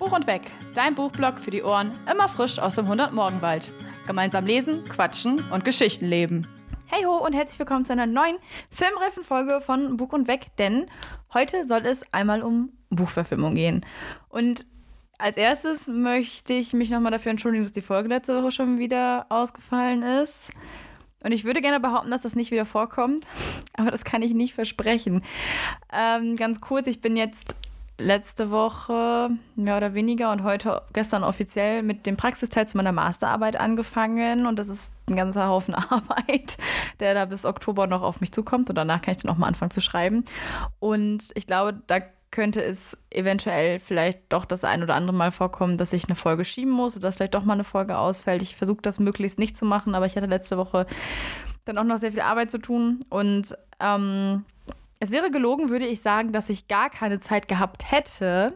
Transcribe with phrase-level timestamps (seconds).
[0.00, 3.70] Buch und Weg, dein Buchblog für die Ohren, immer frisch aus dem 100-Morgenwald.
[4.06, 6.48] Gemeinsam lesen, quatschen und Geschichten leben.
[6.86, 8.38] Hey ho und herzlich willkommen zu einer neuen
[8.70, 10.86] Filmreifen-Folge von Buch und Weg, denn
[11.34, 13.84] heute soll es einmal um Buchverfilmung gehen.
[14.30, 14.64] Und
[15.18, 19.26] als erstes möchte ich mich nochmal dafür entschuldigen, dass die Folge letzte Woche schon wieder
[19.28, 20.50] ausgefallen ist.
[21.22, 23.26] Und ich würde gerne behaupten, dass das nicht wieder vorkommt,
[23.74, 25.22] aber das kann ich nicht versprechen.
[25.92, 27.59] Ähm, ganz kurz, ich bin jetzt
[28.00, 33.56] letzte Woche mehr oder weniger und heute, gestern offiziell mit dem Praxisteil zu meiner Masterarbeit
[33.56, 36.56] angefangen und das ist ein ganzer Haufen Arbeit,
[36.98, 39.48] der da bis Oktober noch auf mich zukommt und danach kann ich dann auch mal
[39.48, 40.24] anfangen zu schreiben.
[40.78, 45.78] Und ich glaube, da könnte es eventuell vielleicht doch das ein oder andere Mal vorkommen,
[45.78, 48.42] dass ich eine Folge schieben muss oder dass vielleicht doch mal eine Folge ausfällt.
[48.42, 50.86] Ich versuche das möglichst nicht zu machen, aber ich hatte letzte Woche
[51.64, 54.44] dann auch noch sehr viel Arbeit zu tun und ähm,
[55.00, 58.52] es wäre gelogen, würde ich sagen, dass ich gar keine Zeit gehabt hätte.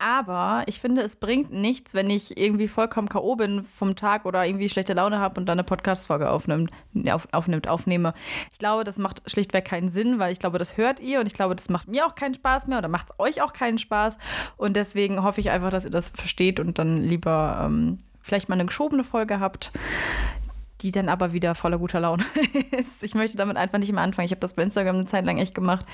[0.00, 3.36] Aber ich finde, es bringt nichts, wenn ich irgendwie vollkommen K.O.
[3.36, 6.72] bin vom Tag oder irgendwie schlechte Laune habe und dann eine Podcast-Folge aufnimmt,
[7.08, 8.12] auf, aufnimmt, aufnehme.
[8.50, 11.34] Ich glaube, das macht schlichtweg keinen Sinn, weil ich glaube, das hört ihr und ich
[11.34, 14.18] glaube, das macht mir auch keinen Spaß mehr oder macht euch auch keinen Spaß.
[14.56, 18.56] Und deswegen hoffe ich einfach, dass ihr das versteht und dann lieber ähm, vielleicht mal
[18.56, 19.70] eine geschobene Folge habt
[20.82, 22.24] die dann aber wieder voller guter Laune
[22.78, 23.02] ist.
[23.02, 24.26] Ich möchte damit einfach nicht mehr anfangen.
[24.26, 25.86] Ich habe das bei Instagram eine Zeit lang echt gemacht,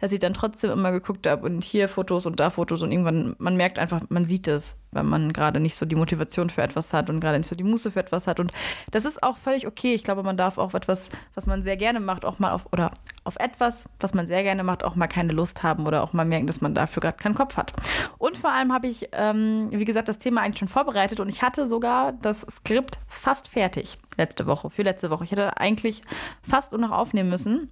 [0.00, 3.34] dass ich dann trotzdem immer geguckt habe und hier Fotos und da Fotos und irgendwann,
[3.38, 6.92] man merkt einfach, man sieht es, wenn man gerade nicht so die Motivation für etwas
[6.92, 8.40] hat und gerade nicht so die Muße für etwas hat.
[8.40, 8.52] Und
[8.90, 9.94] das ist auch völlig okay.
[9.94, 12.90] Ich glaube, man darf auch etwas, was man sehr gerne macht, auch mal auf, oder
[13.24, 16.24] auf etwas, was man sehr gerne macht, auch mal keine Lust haben oder auch mal
[16.24, 17.72] merken, dass man dafür gerade keinen Kopf hat.
[18.18, 21.42] Und vor allem habe ich, ähm, wie gesagt, das Thema eigentlich schon vorbereitet und ich
[21.42, 25.24] hatte sogar das Skript fast fertig letzte Woche, für letzte Woche.
[25.24, 26.02] Ich hätte eigentlich
[26.42, 27.70] fast nur noch aufnehmen müssen.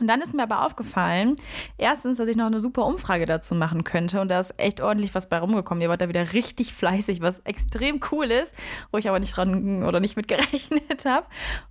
[0.00, 1.36] Und dann ist mir aber aufgefallen,
[1.76, 5.14] erstens, dass ich noch eine super Umfrage dazu machen könnte und da ist echt ordentlich
[5.14, 5.82] was bei rumgekommen.
[5.82, 8.52] Ihr wart da wieder richtig fleißig, was extrem cool ist,
[8.90, 11.26] wo ich aber nicht dran oder nicht mit gerechnet habe.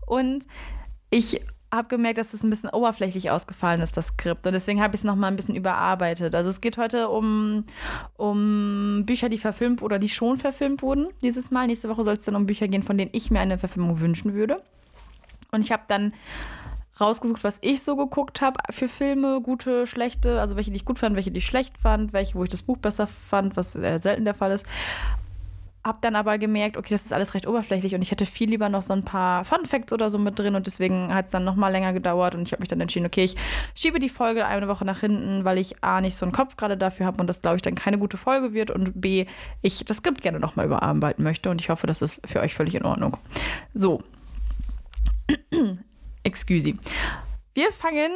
[0.05, 0.45] Und
[1.09, 1.41] ich
[1.73, 4.45] habe gemerkt, dass das ein bisschen oberflächlich ausgefallen ist, das Skript.
[4.45, 6.35] Und deswegen habe ich es nochmal ein bisschen überarbeitet.
[6.35, 7.65] Also es geht heute um,
[8.17, 11.67] um Bücher, die verfilmt oder die schon verfilmt wurden dieses Mal.
[11.67, 14.33] Nächste Woche soll es dann um Bücher gehen, von denen ich mir eine Verfilmung wünschen
[14.33, 14.61] würde.
[15.51, 16.13] Und ich habe dann
[17.01, 20.99] rausgesucht, was ich so geguckt habe für Filme, gute, schlechte, also welche, die ich gut
[20.99, 23.97] fand, welche, die ich schlecht fand, welche, wo ich das Buch besser fand, was äh,
[23.97, 24.65] selten der Fall ist.
[25.83, 28.69] Hab dann aber gemerkt, okay, das ist alles recht oberflächlich und ich hätte viel lieber
[28.69, 31.43] noch so ein paar Fun Facts oder so mit drin und deswegen hat es dann
[31.43, 33.35] nochmal länger gedauert und ich habe mich dann entschieden, okay, ich
[33.73, 36.77] schiebe die Folge eine Woche nach hinten, weil ich A, nicht so einen Kopf gerade
[36.77, 39.25] dafür habe und das, glaube ich, dann keine gute Folge wird und B,
[39.63, 42.75] ich das Skript gerne nochmal überarbeiten möchte und ich hoffe, das ist für euch völlig
[42.75, 43.17] in Ordnung.
[43.73, 44.03] So.
[46.23, 46.73] Excuse.
[47.53, 48.11] Wir fangen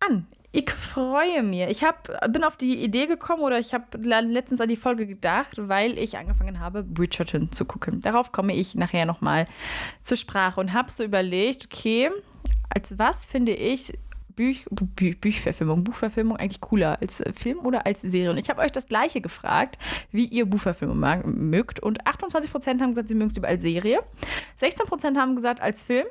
[0.00, 0.26] an.
[0.54, 1.68] Ich freue mich.
[1.70, 5.56] Ich hab, bin auf die Idee gekommen oder ich habe letztens an die Folge gedacht,
[5.56, 8.00] weil ich angefangen habe, Bridgerton zu gucken.
[8.02, 9.46] Darauf komme ich nachher nochmal
[10.02, 12.10] zur Sprache und habe so überlegt, okay,
[12.68, 13.94] als was finde ich
[14.36, 18.30] Büch, Bü Büchverfilmung, Buchverfilmung eigentlich cooler als Film oder als Serie?
[18.30, 19.78] Und ich habe euch das gleiche gefragt,
[20.10, 21.80] wie ihr Buchverfilmung mögt.
[21.80, 24.00] Und 28% haben gesagt, sie mögen es lieber als Serie.
[24.60, 26.06] 16% haben gesagt, als Film.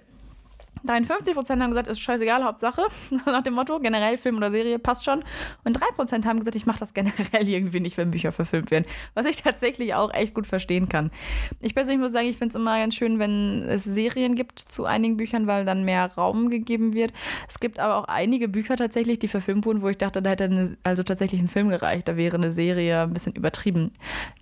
[0.86, 2.84] 53% haben gesagt, ist scheißegal, Hauptsache.
[3.26, 5.24] Nach dem Motto, generell Film oder Serie passt schon.
[5.64, 8.86] Und 3% haben gesagt, ich mache das generell irgendwie nicht, wenn Bücher verfilmt werden.
[9.14, 11.12] Was ich tatsächlich auch echt gut verstehen kann.
[11.60, 14.86] Ich persönlich muss sagen, ich finde es immer ganz schön, wenn es Serien gibt zu
[14.86, 17.14] einigen Büchern, weil dann mehr Raum gegeben wird.
[17.48, 20.46] Es gibt aber auch einige Bücher tatsächlich, die verfilmt wurden, wo ich dachte, da hätte
[20.46, 22.08] eine, also tatsächlich ein Film gereicht.
[22.08, 23.92] Da wäre eine Serie ein bisschen übertrieben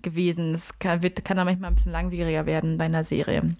[0.02, 0.52] gewesen.
[0.52, 3.54] Es kann, kann da manchmal ein bisschen langwieriger werden bei einer Serie.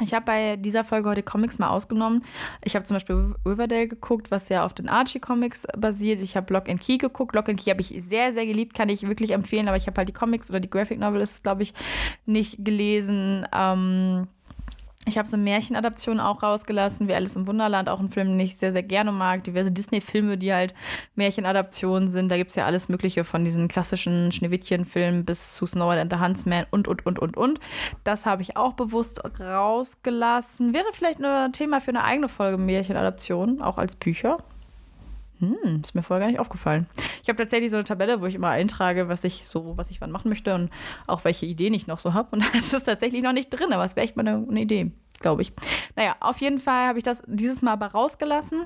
[0.00, 2.22] Ich habe bei dieser Folge heute Comics mal ausgenommen.
[2.62, 6.22] Ich habe zum Beispiel Riverdale geguckt, was ja auf den Archie-Comics basiert.
[6.22, 7.34] Ich habe Lock and Key geguckt.
[7.34, 9.68] Lock and Key habe ich sehr, sehr geliebt, kann ich wirklich empfehlen.
[9.68, 11.74] Aber ich habe halt die Comics oder die Graphic Novel ist, glaube ich,
[12.26, 13.46] nicht gelesen.
[13.52, 14.28] Ähm,
[15.08, 18.56] ich habe so Märchenadaptionen auch rausgelassen, wie Alice im Wunderland, auch ein Film, den ich
[18.56, 19.44] sehr, sehr gerne mag.
[19.44, 20.74] Diverse Disney-Filme, die halt
[21.16, 22.28] Märchenadaptionen sind.
[22.28, 26.12] Da gibt es ja alles Mögliche von diesen klassischen Schneewittchen-Filmen bis zu Snow White and
[26.12, 27.60] the Huntsman und, und, und, und, und.
[28.04, 30.74] Das habe ich auch bewusst rausgelassen.
[30.74, 34.38] Wäre vielleicht ein Thema für eine eigene Folge Märchenadaption, auch als Bücher.
[35.40, 36.86] Hm, ist mir vorher gar nicht aufgefallen.
[37.22, 40.00] Ich habe tatsächlich so eine Tabelle, wo ich immer eintrage, was ich so, was ich
[40.00, 40.70] wann machen möchte und
[41.06, 42.28] auch welche Ideen ich noch so habe.
[42.32, 44.90] Und das ist tatsächlich noch nicht drin, aber es wäre echt mal eine, eine Idee,
[45.20, 45.52] glaube ich.
[45.94, 48.64] Naja, auf jeden Fall habe ich das dieses Mal aber rausgelassen.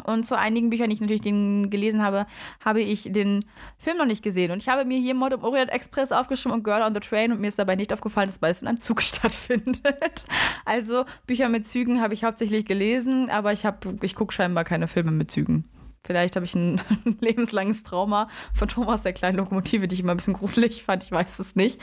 [0.00, 2.26] Und zu einigen Büchern, die ich natürlich den gelesen habe,
[2.64, 3.44] habe ich den
[3.78, 4.50] Film noch nicht gesehen.
[4.50, 7.32] Und ich habe mir hier Mord im Orient Express aufgeschrieben und Girl on the Train
[7.32, 10.24] und mir ist dabei nicht aufgefallen, dass beides in einem Zug stattfindet.
[10.64, 13.64] Also Bücher mit Zügen habe ich hauptsächlich gelesen, aber ich,
[14.02, 15.64] ich gucke scheinbar keine Filme mit Zügen.
[16.04, 16.80] Vielleicht habe ich ein
[17.20, 21.04] lebenslanges Trauma von Thomas der kleinen Lokomotive, die ich immer ein bisschen gruselig fand.
[21.04, 21.80] Ich weiß es nicht.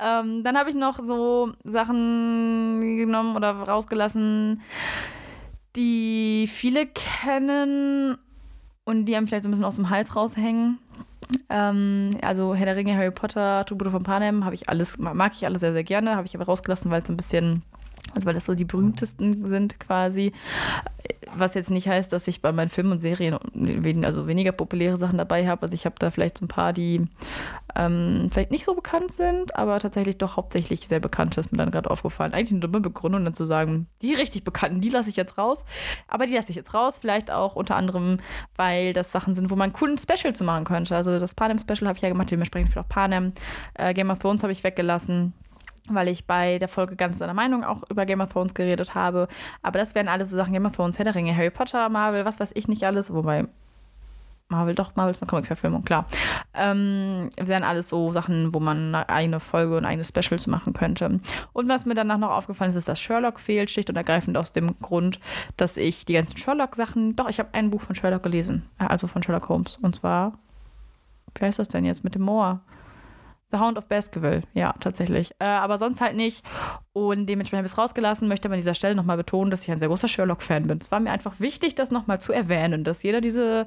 [0.00, 4.60] Ähm, dann habe ich noch so Sachen genommen oder rausgelassen,
[5.76, 8.16] die viele kennen
[8.84, 10.78] und die einem vielleicht so ein bisschen aus dem Hals raushängen.
[11.48, 15.46] Ähm, also Herr der Ringe, Harry Potter, Tribute von Panem, habe ich alles, mag ich
[15.46, 17.62] alles sehr, sehr gerne, habe ich aber rausgelassen, weil es ein bisschen
[18.14, 20.32] also weil das so die berühmtesten sind quasi.
[21.36, 23.38] Was jetzt nicht heißt, dass ich bei meinen Filmen und Serien
[24.04, 25.62] also weniger populäre Sachen dabei habe.
[25.62, 27.06] Also ich habe da vielleicht so ein paar, die
[27.74, 31.70] ähm, vielleicht nicht so bekannt sind, aber tatsächlich doch hauptsächlich sehr bekannt ist mir dann
[31.70, 32.32] gerade aufgefallen.
[32.32, 35.64] Eigentlich eine dumme Begründung, dann zu sagen, die richtig bekannten, die lasse ich jetzt raus.
[36.06, 38.18] Aber die lasse ich jetzt raus, vielleicht auch unter anderem,
[38.56, 40.94] weil das Sachen sind, wo man einen coolen Special zu machen könnte.
[40.94, 43.32] Also das Panem-Special habe ich ja gemacht, dementsprechend vielleicht auch Panem.
[43.74, 45.32] Äh, Game of Thrones habe ich weggelassen
[45.88, 49.28] weil ich bei der Folge ganz seiner Meinung auch über Game of Thrones geredet habe.
[49.62, 52.24] Aber das wären alles so Sachen, Game of Thrones, Herr der Ringe, Harry Potter, Marvel,
[52.24, 53.46] was weiß ich nicht alles, wobei
[54.48, 56.06] Marvel doch, Marvel ist eine Comic-Verfilmung, klar.
[56.52, 61.18] Ähm, wären alles so Sachen, wo man eine Folge und eigene Specials machen könnte.
[61.52, 64.52] Und was mir danach noch aufgefallen ist, ist, dass Sherlock fehlt, schlicht und ergreifend aus
[64.52, 65.18] dem Grund,
[65.56, 69.06] dass ich die ganzen Sherlock-Sachen, doch, ich habe ein Buch von Sherlock gelesen, äh, also
[69.06, 69.78] von Sherlock Holmes.
[69.80, 70.38] Und zwar,
[71.34, 72.60] wie heißt das denn jetzt mit dem Moor?
[73.52, 75.30] The Hound of Baskerville, ja, tatsächlich.
[75.38, 76.44] Äh, aber sonst halt nicht.
[76.92, 79.70] Und dementsprechend habe ich es rausgelassen, möchte aber an dieser Stelle nochmal betonen, dass ich
[79.70, 80.78] ein sehr großer Sherlock-Fan bin.
[80.80, 83.66] Es war mir einfach wichtig, das nochmal zu erwähnen, dass jeder diese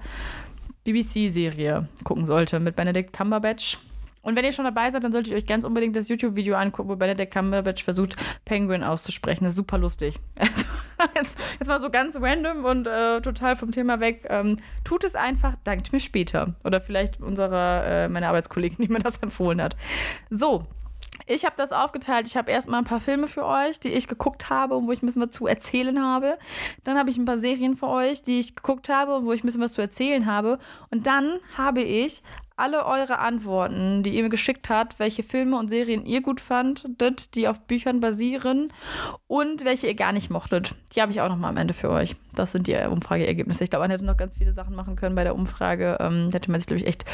[0.84, 3.78] BBC-Serie gucken sollte mit Benedict Cumberbatch.
[4.22, 6.90] Und wenn ihr schon dabei seid, dann solltet ihr euch ganz unbedingt das YouTube-Video angucken,
[6.90, 9.46] wo Benedict Cumberbatch versucht, Penguin auszusprechen.
[9.46, 10.20] Das ist super lustig.
[10.38, 10.66] Also,
[11.16, 14.26] jetzt, jetzt, mal so ganz random und äh, total vom Thema weg.
[14.30, 16.56] Ähm, tut es einfach, dankt mir später.
[16.64, 19.76] Oder vielleicht unserer, äh, meiner Arbeitskollegin, die mir das empfohlen hat.
[20.30, 20.66] So,
[21.26, 22.28] ich habe das aufgeteilt.
[22.28, 25.02] Ich habe erstmal ein paar Filme für euch, die ich geguckt habe und wo ich
[25.02, 26.38] ein bisschen was zu erzählen habe.
[26.84, 29.44] Dann habe ich ein paar Serien für euch, die ich geguckt habe und wo ich
[29.44, 30.60] ein bisschen was zu erzählen habe.
[30.90, 32.24] Und dann habe ich
[32.58, 37.36] alle eure Antworten, die ihr mir geschickt habt, welche Filme und Serien ihr gut fandet,
[37.36, 38.74] die auf Büchern basieren
[39.28, 40.76] und welche ihr gar nicht mochtet.
[40.94, 42.16] Die habe ich auch noch mal am Ende für euch.
[42.34, 43.64] Das sind die Umfrageergebnisse.
[43.64, 45.98] Ich glaube, man hätte noch ganz viele Sachen machen können bei der Umfrage.
[46.00, 47.06] Ähm, hätte man sich, glaube ich, echt,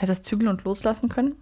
[0.00, 1.36] heißt das zügeln und loslassen können?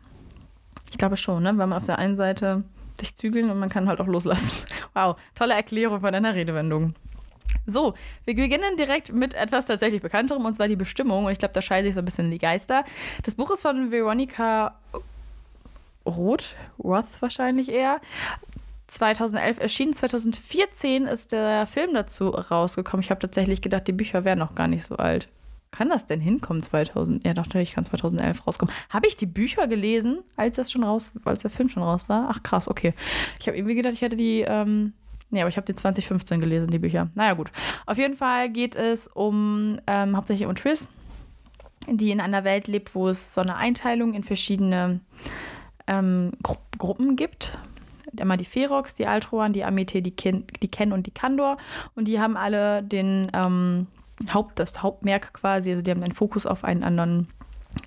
[0.91, 1.49] Ich glaube schon, ne?
[1.57, 2.63] Weil man auf der einen Seite
[3.01, 4.51] sich zügeln und man kann halt auch loslassen.
[4.95, 6.95] Wow, tolle Erklärung von deiner Redewendung.
[7.65, 7.95] So,
[8.25, 11.25] wir beginnen direkt mit etwas tatsächlich Bekannterem, und zwar die Bestimmung.
[11.25, 12.85] Und ich glaube, da scheiden sich so ein bisschen die Geister.
[13.23, 14.75] Das Buch ist von Veronica
[16.07, 18.01] Roth, Roth wahrscheinlich eher.
[18.89, 23.03] 2011 erschienen, 2014 ist der Film dazu rausgekommen.
[23.03, 25.29] Ich habe tatsächlich gedacht, die Bücher wären noch gar nicht so alt.
[25.73, 27.27] Kann das denn hinkommen 2000?
[27.27, 28.75] Ja, dachte ich, kann 2011 rauskommen.
[28.89, 32.29] Habe ich die Bücher gelesen, als das schon raus, als der Film schon raus war?
[32.31, 32.95] Ach krass, okay.
[33.41, 34.95] Ich habe irgendwie gedacht, ich hätte die ähm,
[35.31, 37.09] Nee, aber ich habe die 2015 gelesen, die Bücher.
[37.15, 37.51] Naja, gut.
[37.85, 40.89] Auf jeden Fall geht es um ähm, hauptsächlich um Triss,
[41.89, 45.01] die in einer Welt lebt, wo es so eine Einteilung in verschiedene
[45.87, 47.57] ähm, Gru Gruppen gibt.
[48.21, 51.57] Einmal die Ferox, die Altroan, die Amite, die, Ken, die Ken und die Kandor.
[51.95, 53.87] Und die haben alle den ähm,
[54.33, 57.29] Haupt, das Hauptmerk quasi, also die haben einen Fokus auf einen anderen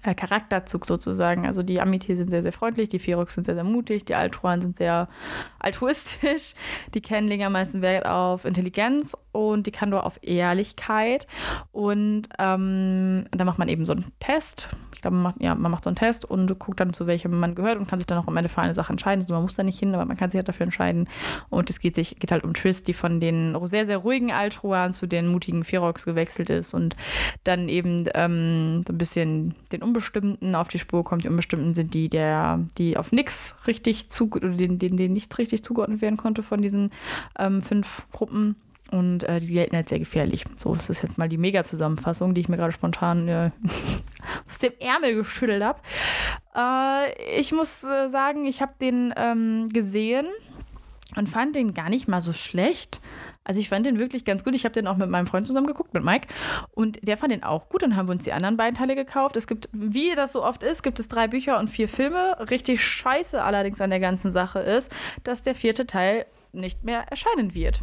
[0.03, 1.45] äh, Charakterzug sozusagen.
[1.45, 4.61] Also die Amite sind sehr, sehr freundlich, die Ferox sind sehr, sehr mutig, die Altruan
[4.61, 5.07] sind sehr
[5.59, 6.53] altruistisch,
[6.93, 11.27] die Kenlinger meisten Wert auf Intelligenz und die Kandor auf Ehrlichkeit.
[11.71, 14.69] Und ähm, da macht man eben so einen Test
[14.99, 17.39] ich glaube, man macht, ja, man macht so einen Test und guckt dann, zu welchem
[17.39, 19.21] man gehört und kann sich dann auch am Ende für eine Sache entscheiden.
[19.21, 21.07] Also man muss da nicht hin, aber man kann sich halt dafür entscheiden.
[21.49, 24.91] Und es geht, sich, geht halt um Triss, die von den sehr, sehr ruhigen Altruan
[24.91, 26.97] zu den mutigen Ferox gewechselt ist und
[27.45, 31.23] dann eben ähm, so ein bisschen den Unbestimmten auf die Spur kommt.
[31.23, 35.37] Die Unbestimmten sind die, der, die auf nichts richtig zu, oder denen, denen, denen nichts
[35.37, 36.91] richtig zugeordnet werden konnte von diesen
[37.37, 38.57] ähm, fünf Gruppen.
[38.91, 40.45] Und äh, die gelten als sehr gefährlich.
[40.57, 43.51] So, das ist jetzt mal die Mega-Zusammenfassung, die ich mir gerade spontan äh,
[44.47, 45.79] aus dem Ärmel geschüttelt habe.
[46.55, 50.25] Äh, ich muss äh, sagen, ich habe den ähm, gesehen
[51.15, 52.99] und fand den gar nicht mal so schlecht.
[53.43, 54.53] Also ich fand den wirklich ganz gut.
[54.53, 56.27] Ich habe den auch mit meinem Freund zusammen geguckt, mit Mike.
[56.71, 57.81] Und der fand den auch gut.
[57.81, 59.35] Dann haben wir uns die anderen beiden Teile gekauft.
[59.37, 62.37] Es gibt, wie das so oft ist, gibt es drei Bücher und vier Filme.
[62.51, 64.91] Richtig scheiße allerdings an der ganzen Sache ist,
[65.23, 67.81] dass der vierte Teil nicht mehr erscheinen wird.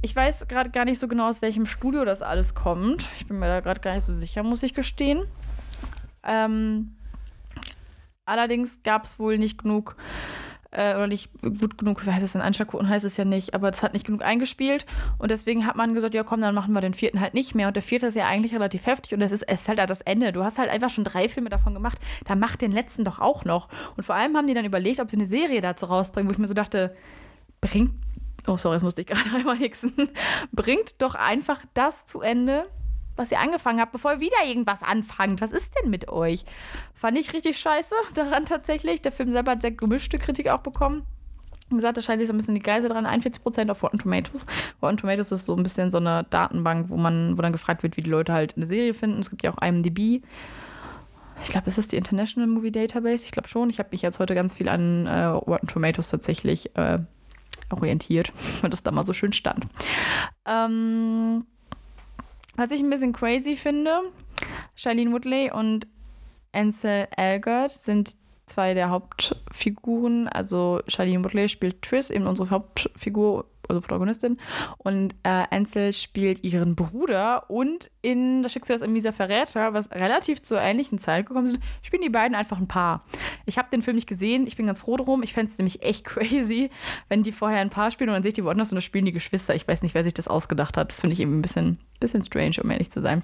[0.00, 3.08] Ich weiß gerade gar nicht so genau, aus welchem Studio das alles kommt.
[3.18, 5.24] Ich bin mir da gerade gar nicht so sicher, muss ich gestehen.
[6.22, 6.94] Ähm,
[8.24, 9.96] allerdings gab es wohl nicht genug
[10.70, 13.70] äh, oder nicht gut genug, wie heißt es denn, Einschlagquoten heißt es ja nicht, aber
[13.70, 14.84] das hat nicht genug eingespielt
[15.18, 17.68] und deswegen hat man gesagt, ja komm, dann machen wir den vierten halt nicht mehr
[17.68, 20.02] und der vierte ist ja eigentlich relativ heftig und es ist, es ist halt das
[20.02, 20.32] Ende.
[20.32, 23.44] Du hast halt einfach schon drei Filme davon gemacht, dann mach den letzten doch auch
[23.44, 23.68] noch.
[23.96, 26.38] Und vor allem haben die dann überlegt, ob sie eine Serie dazu rausbringen, wo ich
[26.38, 26.94] mir so dachte,
[27.60, 27.92] bringt
[28.48, 29.92] Oh, sorry, jetzt musste ich gerade einmal hixen.
[30.52, 32.64] Bringt doch einfach das zu Ende,
[33.16, 35.40] was ihr angefangen habt, bevor ihr wieder irgendwas anfangt.
[35.40, 36.44] Was ist denn mit euch?
[36.94, 39.02] Fand ich richtig scheiße daran tatsächlich.
[39.02, 41.04] Der Film selber hat sehr gemischte Kritik auch bekommen.
[41.68, 43.04] Wie gesagt, da scheint sich so ein bisschen die Geise dran.
[43.04, 44.46] 41% auf Rotten Tomatoes.
[44.80, 47.98] Rotten Tomatoes ist so ein bisschen so eine Datenbank, wo man, wo dann gefragt wird,
[47.98, 49.20] wie die Leute halt eine Serie finden.
[49.20, 50.24] Es gibt ja auch IMDb.
[51.42, 53.26] Ich glaube, ist das die International Movie Database?
[53.26, 53.68] Ich glaube schon.
[53.68, 57.00] Ich habe mich jetzt heute ganz viel an äh, Rotten Tomatoes tatsächlich äh,
[57.70, 59.66] orientiert, weil das da mal so schön stand.
[60.46, 61.46] Ähm,
[62.56, 64.00] was ich ein bisschen crazy finde,
[64.74, 65.86] Shailene Woodley und
[66.52, 68.16] Ansel Elgort sind
[68.48, 70.28] zwei der Hauptfiguren.
[70.28, 74.38] Also Shailene Woodley spielt Triss, eben unsere Hauptfigur also Protagonistin.
[74.78, 80.42] Und äh, Ansel spielt ihren Bruder und in Das Schicksal ist Mieser Verräter, was relativ
[80.42, 83.04] zur ähnlichen Zeit gekommen ist, spielen die beiden einfach ein Paar.
[83.46, 85.22] Ich habe den Film nicht gesehen, ich bin ganz froh drum.
[85.22, 86.70] Ich fände es nämlich echt crazy,
[87.08, 89.04] wenn die vorher ein Paar spielen und dann sehe ich die woanders und dann spielen
[89.04, 89.54] die Geschwister.
[89.54, 90.90] Ich weiß nicht, wer sich das ausgedacht hat.
[90.90, 93.22] Das finde ich eben ein bisschen, bisschen strange, um ehrlich zu sein.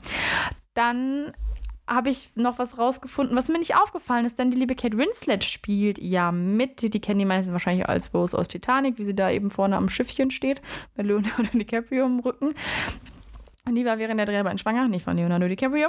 [0.74, 1.32] Dann
[1.86, 5.44] habe ich noch was rausgefunden, was mir nicht aufgefallen ist, denn die liebe Kate Winslet
[5.44, 6.94] spielt ja mit.
[6.94, 9.88] Die kennen die meisten wahrscheinlich als Rose aus Titanic, wie sie da eben vorne am
[9.88, 10.62] Schiffchen steht,
[10.96, 12.54] mit Leonardo DiCaprio im Rücken.
[13.66, 15.88] Und die war während der Dreharbeiten schwanger, nicht von Leonardo DiCaprio.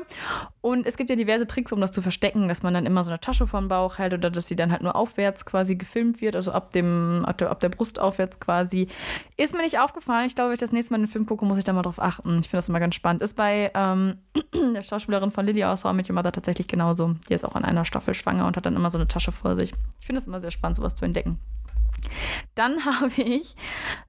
[0.62, 3.12] Und es gibt ja diverse Tricks, um das zu verstecken, dass man dann immer so
[3.12, 6.38] eine Tasche den Bauch hält oder dass sie dann halt nur aufwärts quasi gefilmt wird,
[6.38, 8.88] also ab, dem, ab, der, ab der Brust aufwärts quasi.
[9.36, 10.27] Ist mir nicht aufgefallen.
[10.27, 12.01] Ich glaube, wenn ich das nächste Mal den Film gucke, muss ich da mal drauf
[12.01, 12.38] achten.
[12.39, 13.22] Ich finde das immer ganz spannend.
[13.22, 14.20] Ist bei ähm,
[14.53, 17.15] der Schauspielerin von Lily aus How I Met Your Mother tatsächlich genauso.
[17.27, 19.58] Die ist auch an einer Staffel schwanger und hat dann immer so eine Tasche vor
[19.58, 19.74] sich.
[20.00, 21.39] Ich finde es immer sehr spannend, sowas zu entdecken.
[22.55, 23.55] Dann habe ich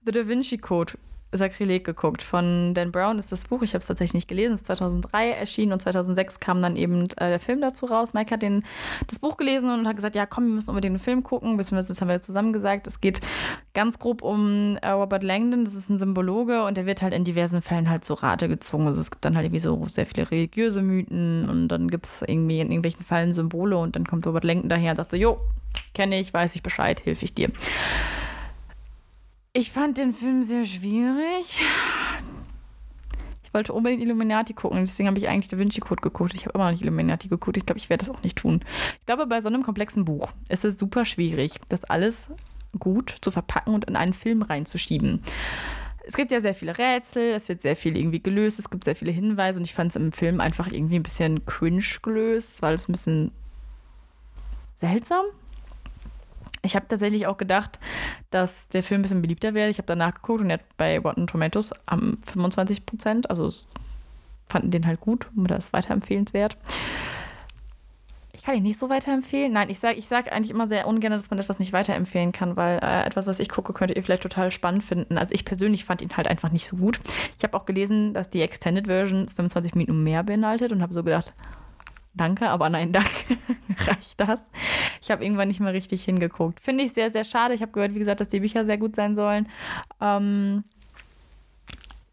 [0.05, 0.93] The Da Vinci Code
[1.33, 2.23] Sakrileg geguckt.
[2.23, 5.31] Von Dan Brown ist das Buch, ich habe es tatsächlich nicht gelesen, es ist 2003
[5.31, 8.15] erschienen und 2006 kam dann eben äh, der Film dazu raus.
[8.15, 8.65] Mike hat den,
[9.07, 11.89] das Buch gelesen und hat gesagt, ja komm, wir müssen unbedingt den Film gucken, beziehungsweise
[11.89, 12.87] das haben wir zusammen gesagt.
[12.87, 13.21] Es geht
[13.75, 17.25] ganz grob um äh, Robert Langdon, das ist ein Symbologe und der wird halt in
[17.25, 18.87] diversen Fällen halt zu Rate gezogen.
[18.87, 22.23] Also es gibt dann halt irgendwie so sehr viele religiöse Mythen und dann gibt es
[22.23, 25.39] irgendwie in irgendwelchen Fällen Symbole und dann kommt Robert Langdon daher und sagt so, jo,
[25.95, 27.51] kenne ich, weiß ich Bescheid, hilf ich dir.
[29.57, 31.59] Ich fand den Film sehr schwierig.
[33.43, 36.35] Ich wollte unbedingt Illuminati gucken, deswegen habe ich eigentlich Da Vinci Code geguckt.
[36.35, 37.57] Ich habe immer noch nicht Illuminati geguckt.
[37.57, 38.61] Ich glaube, ich werde das auch nicht tun.
[39.01, 42.29] Ich glaube, bei so einem komplexen Buch ist es super schwierig, das alles
[42.79, 45.23] gut zu verpacken und in einen Film reinzuschieben.
[46.07, 48.95] Es gibt ja sehr viele Rätsel, es wird sehr viel irgendwie gelöst, es gibt sehr
[48.95, 52.51] viele Hinweise und ich fand es im Film einfach irgendwie ein bisschen cringe gelöst.
[52.51, 53.33] Es war alles ein bisschen
[54.75, 55.25] seltsam.
[56.63, 57.79] Ich habe tatsächlich auch gedacht,
[58.31, 59.71] dass der Film ein bisschen beliebter wäre.
[59.71, 63.31] Ich habe danach geguckt und er hat bei Rotten Tomatoes am 25 Prozent.
[63.31, 63.51] Also
[64.49, 66.57] fanden den halt gut und das ist weiterempfehlenswert.
[68.33, 69.53] Ich kann ihn nicht so weiterempfehlen.
[69.53, 72.57] Nein, ich sage ich sag eigentlich immer sehr ungern, dass man etwas nicht weiterempfehlen kann,
[72.57, 75.19] weil äh, etwas, was ich gucke, könntet ihr vielleicht total spannend finden.
[75.19, 77.01] Also ich persönlich fand ihn halt einfach nicht so gut.
[77.37, 81.03] Ich habe auch gelesen, dass die Extended Version 25 Minuten mehr beinhaltet und habe so
[81.03, 81.33] gedacht,
[82.17, 83.39] danke, aber nein, danke,
[83.87, 84.43] reicht das.
[85.01, 86.61] Ich habe irgendwann nicht mehr richtig hingeguckt.
[86.61, 87.55] Finde ich sehr, sehr schade.
[87.55, 89.49] Ich habe gehört, wie gesagt, dass die Bücher sehr gut sein sollen.
[90.01, 90.65] Ähm,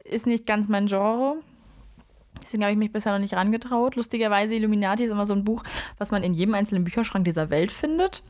[0.04, 1.38] ist nicht ganz mein Genre.
[2.42, 3.96] Deswegen habe ich mich bisher noch nicht rangetraut.
[3.96, 5.64] Lustigerweise, Illuminati ist immer so ein Buch,
[5.98, 8.22] was man in jedem einzelnen Bücherschrank dieser Welt findet.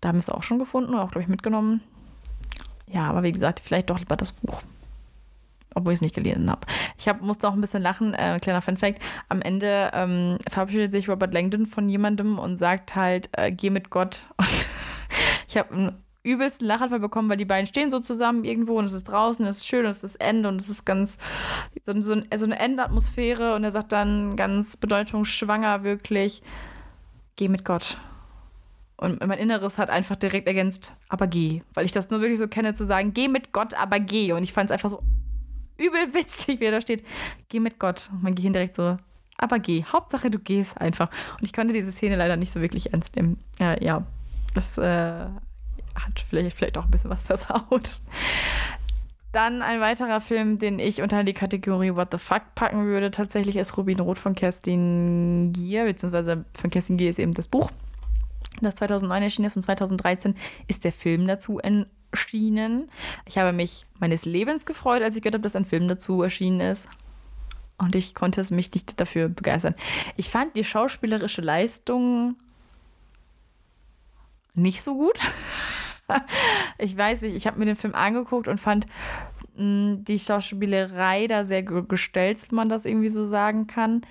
[0.00, 1.80] Da haben wir es auch schon gefunden, auch, glaube ich, mitgenommen.
[2.86, 4.62] Ja, aber wie gesagt, vielleicht doch lieber das Buch
[5.76, 6.62] obwohl ich es nicht gelesen habe.
[6.98, 9.00] Ich hab, musste auch ein bisschen lachen, äh, kleiner Funfact.
[9.28, 13.90] Am Ende ähm, verabschiedet sich Robert Langdon von jemandem und sagt halt, äh, geh mit
[13.90, 14.26] Gott.
[14.38, 14.66] Und
[15.48, 18.92] ich habe einen übelsten Lachanfall bekommen, weil die beiden stehen so zusammen irgendwo und es
[18.92, 21.18] ist draußen, es ist schön und es ist das Ende und es ist ganz
[21.86, 26.42] so, so, so eine Endatmosphäre und er sagt dann ganz bedeutungsschwanger wirklich,
[27.36, 27.96] geh mit Gott.
[28.96, 31.62] Und mein Inneres hat einfach direkt ergänzt, aber geh.
[31.74, 34.32] Weil ich das nur wirklich so kenne, zu sagen, geh mit Gott, aber geh.
[34.32, 35.02] Und ich fand es einfach so
[35.78, 37.04] übel witzig, wie er da steht.
[37.48, 38.10] Geh mit Gott.
[38.12, 38.98] Und mein Gehirn direkt so,
[39.38, 39.84] aber geh.
[39.84, 41.10] Hauptsache, du gehst einfach.
[41.38, 43.38] Und ich konnte diese Szene leider nicht so wirklich ernst nehmen.
[43.60, 44.04] Äh, ja,
[44.54, 45.26] das äh,
[45.94, 48.00] hat vielleicht, vielleicht auch ein bisschen was versaut.
[49.32, 53.56] Dann ein weiterer Film, den ich unter die Kategorie What the Fuck packen würde, tatsächlich
[53.56, 57.70] ist Rubin Rot von Kerstin Gier, beziehungsweise von Kerstin Gier ist eben das Buch,
[58.60, 60.34] das 2009 erschienen ist und 2013
[60.66, 62.90] ist der Film dazu erschienen.
[63.26, 66.60] Ich habe mich meines Lebens gefreut, als ich gehört habe, dass ein Film dazu erschienen
[66.60, 66.86] ist.
[67.78, 69.74] Und ich konnte es mich nicht dafür begeistern.
[70.16, 72.36] Ich fand die schauspielerische Leistung
[74.54, 75.18] nicht so gut.
[76.78, 78.86] ich weiß nicht, ich habe mir den Film angeguckt und fand
[79.56, 84.02] mh, mm, die Schauspielerei da sehr gestellt, wenn man das irgendwie so sagen kann.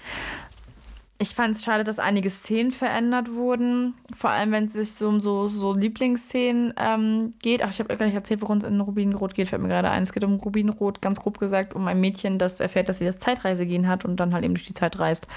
[1.18, 3.94] Ich fand es schade, dass einige Szenen verändert wurden.
[4.18, 7.64] Vor allem, wenn es sich so um so, so Lieblingsszenen ähm, geht.
[7.64, 10.04] Ach, ich habe gar nicht erzählt, worum es in Rubinrot geht, fällt mir gerade ein.
[10.04, 13.18] Es geht um Rubinrot, ganz grob gesagt, um ein Mädchen, das erfährt, dass sie das
[13.18, 15.28] Zeitreisegehen hat und dann halt eben durch die Zeit reist.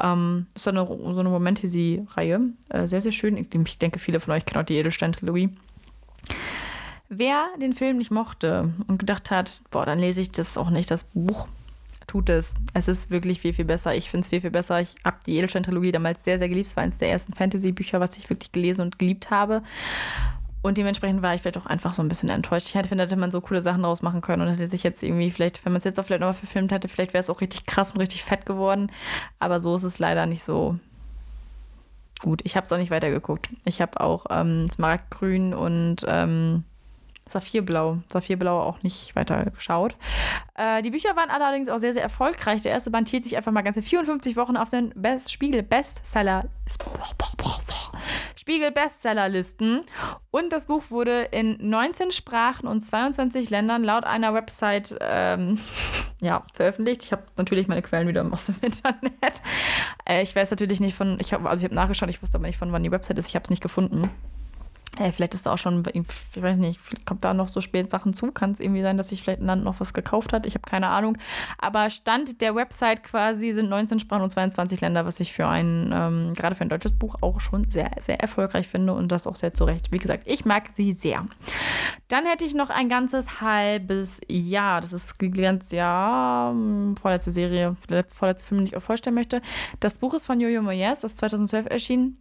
[0.00, 2.40] Ähm, ist eine, so eine Momentisi-Reihe.
[2.68, 3.36] Äh, sehr, sehr schön.
[3.36, 5.50] Ich, ich denke, viele von euch kennen auch die Edelstein-Trilogie.
[7.08, 10.90] Wer den Film nicht mochte und gedacht hat, boah, dann lese ich das auch nicht,
[10.90, 11.48] das Buch,
[12.06, 12.54] tut es.
[12.74, 13.94] Es ist wirklich viel, viel besser.
[13.94, 14.80] Ich finde es viel, viel besser.
[14.80, 16.68] Ich habe die Edelstein-Trilogie damals sehr, sehr geliebt.
[16.68, 19.62] Es war eines der ersten Fantasy-Bücher, was ich wirklich gelesen und geliebt habe.
[20.62, 22.66] Und dementsprechend war ich vielleicht auch einfach so ein bisschen enttäuscht.
[22.66, 25.30] Ich finde, hätte man so coole Sachen daraus machen können und hätte sich jetzt irgendwie
[25.30, 27.66] vielleicht, wenn man es jetzt auch vielleicht nochmal verfilmt hätte, vielleicht wäre es auch richtig
[27.66, 28.90] krass und richtig fett geworden.
[29.38, 30.76] Aber so ist es leider nicht so
[32.20, 32.40] gut.
[32.44, 33.48] Ich habe es auch nicht weitergeguckt.
[33.64, 36.64] Ich habe auch ähm, Smaragdgrün und ähm,
[37.28, 37.98] Saphirblau.
[38.12, 39.96] Saphirblau auch nicht weiter geschaut.
[40.54, 42.62] Äh, die Bücher waren allerdings auch sehr, sehr erfolgreich.
[42.62, 46.44] Der erste Band hielt sich einfach mal ganze 54 Wochen auf den Best Spiegel Bestseller
[48.36, 49.82] Spiegel Bestsellerlisten
[50.30, 55.58] und das Buch wurde in 19 Sprachen und 22 Ländern laut einer Website ähm,
[56.20, 57.02] ja, veröffentlicht.
[57.02, 59.42] Ich habe natürlich meine Quellen wieder aus dem Internet.
[60.08, 62.46] Äh, ich weiß natürlich nicht von, ich habe also ich habe nachgeschaut, ich wusste aber
[62.46, 63.26] nicht von wann die Website ist.
[63.26, 64.10] Ich habe es nicht gefunden.
[64.98, 68.14] Äh, vielleicht ist da auch schon, ich weiß nicht, kommt da noch so spät Sachen
[68.14, 68.32] zu.
[68.32, 70.46] Kann es irgendwie sein, dass sich vielleicht ein Land noch was gekauft hat?
[70.46, 71.18] Ich habe keine Ahnung.
[71.58, 75.92] Aber Stand der Website quasi sind 19 Sprachen und 22 Länder, was ich für ein,
[75.94, 79.36] ähm, gerade für ein deutsches Buch auch schon sehr, sehr erfolgreich finde und das auch
[79.36, 79.92] sehr zurecht.
[79.92, 81.24] Wie gesagt, ich mag sie sehr.
[82.08, 84.80] Dann hätte ich noch ein ganzes halbes Jahr.
[84.80, 89.42] Das ist ganz Jahr, hm, vorletzte Serie, vorletzte, Film, den ich euch vorstellen möchte.
[89.80, 92.18] Das Buch ist von Jojo Moyes, das ist 2012 erschienen.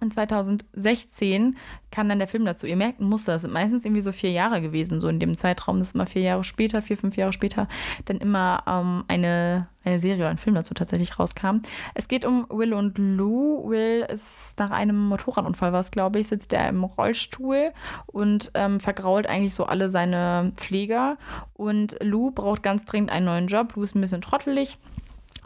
[0.00, 1.56] Und 2016
[1.90, 2.66] kam dann der Film dazu.
[2.66, 5.36] Ihr merkt ein Muster, es sind meistens irgendwie so vier Jahre gewesen, so in dem
[5.36, 7.66] Zeitraum, dass immer vier Jahre später, vier, fünf Jahre später,
[8.04, 11.62] dann immer ähm, eine, eine Serie oder ein Film dazu tatsächlich rauskam.
[11.94, 13.68] Es geht um Will und Lou.
[13.68, 17.72] Will ist nach einem Motorradunfall, was glaube ich, sitzt er im Rollstuhl
[18.06, 21.18] und ähm, vergrault eigentlich so alle seine Pfleger.
[21.54, 23.74] Und Lou braucht ganz dringend einen neuen Job.
[23.74, 24.78] Lou ist ein bisschen trottelig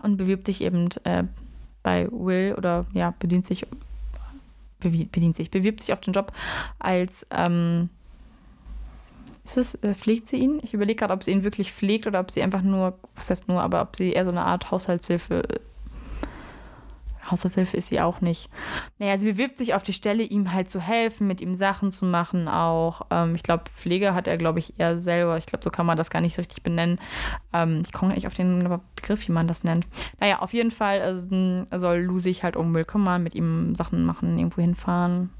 [0.02, 1.24] und bewirbt sich eben äh,
[1.82, 3.66] bei Will oder ja, bedient sich
[4.90, 6.32] bedient sich, bewirbt sich auf den Job
[6.78, 7.88] als, ähm,
[9.44, 10.60] ist es, äh, pflegt sie ihn?
[10.62, 13.48] Ich überlege gerade, ob sie ihn wirklich pflegt oder ob sie einfach nur, was heißt
[13.48, 15.42] nur, aber ob sie eher so eine Art Haushaltshilfe
[17.30, 18.50] Haushaltshilfe ist sie auch nicht.
[18.98, 22.04] Naja, sie bewirbt sich auf die Stelle, ihm halt zu helfen, mit ihm Sachen zu
[22.04, 23.02] machen auch.
[23.10, 25.36] Ähm, ich glaube, Pflege hat er, glaube ich, eher selber.
[25.36, 27.00] Ich glaube, so kann man das gar nicht richtig benennen.
[27.52, 29.86] Ähm, ich komme nicht auf den Begriff, wie man das nennt.
[30.20, 34.04] Naja, auf jeden Fall äh, soll Lou sich halt um Will kümmern, mit ihm Sachen
[34.04, 35.30] machen, irgendwo hinfahren,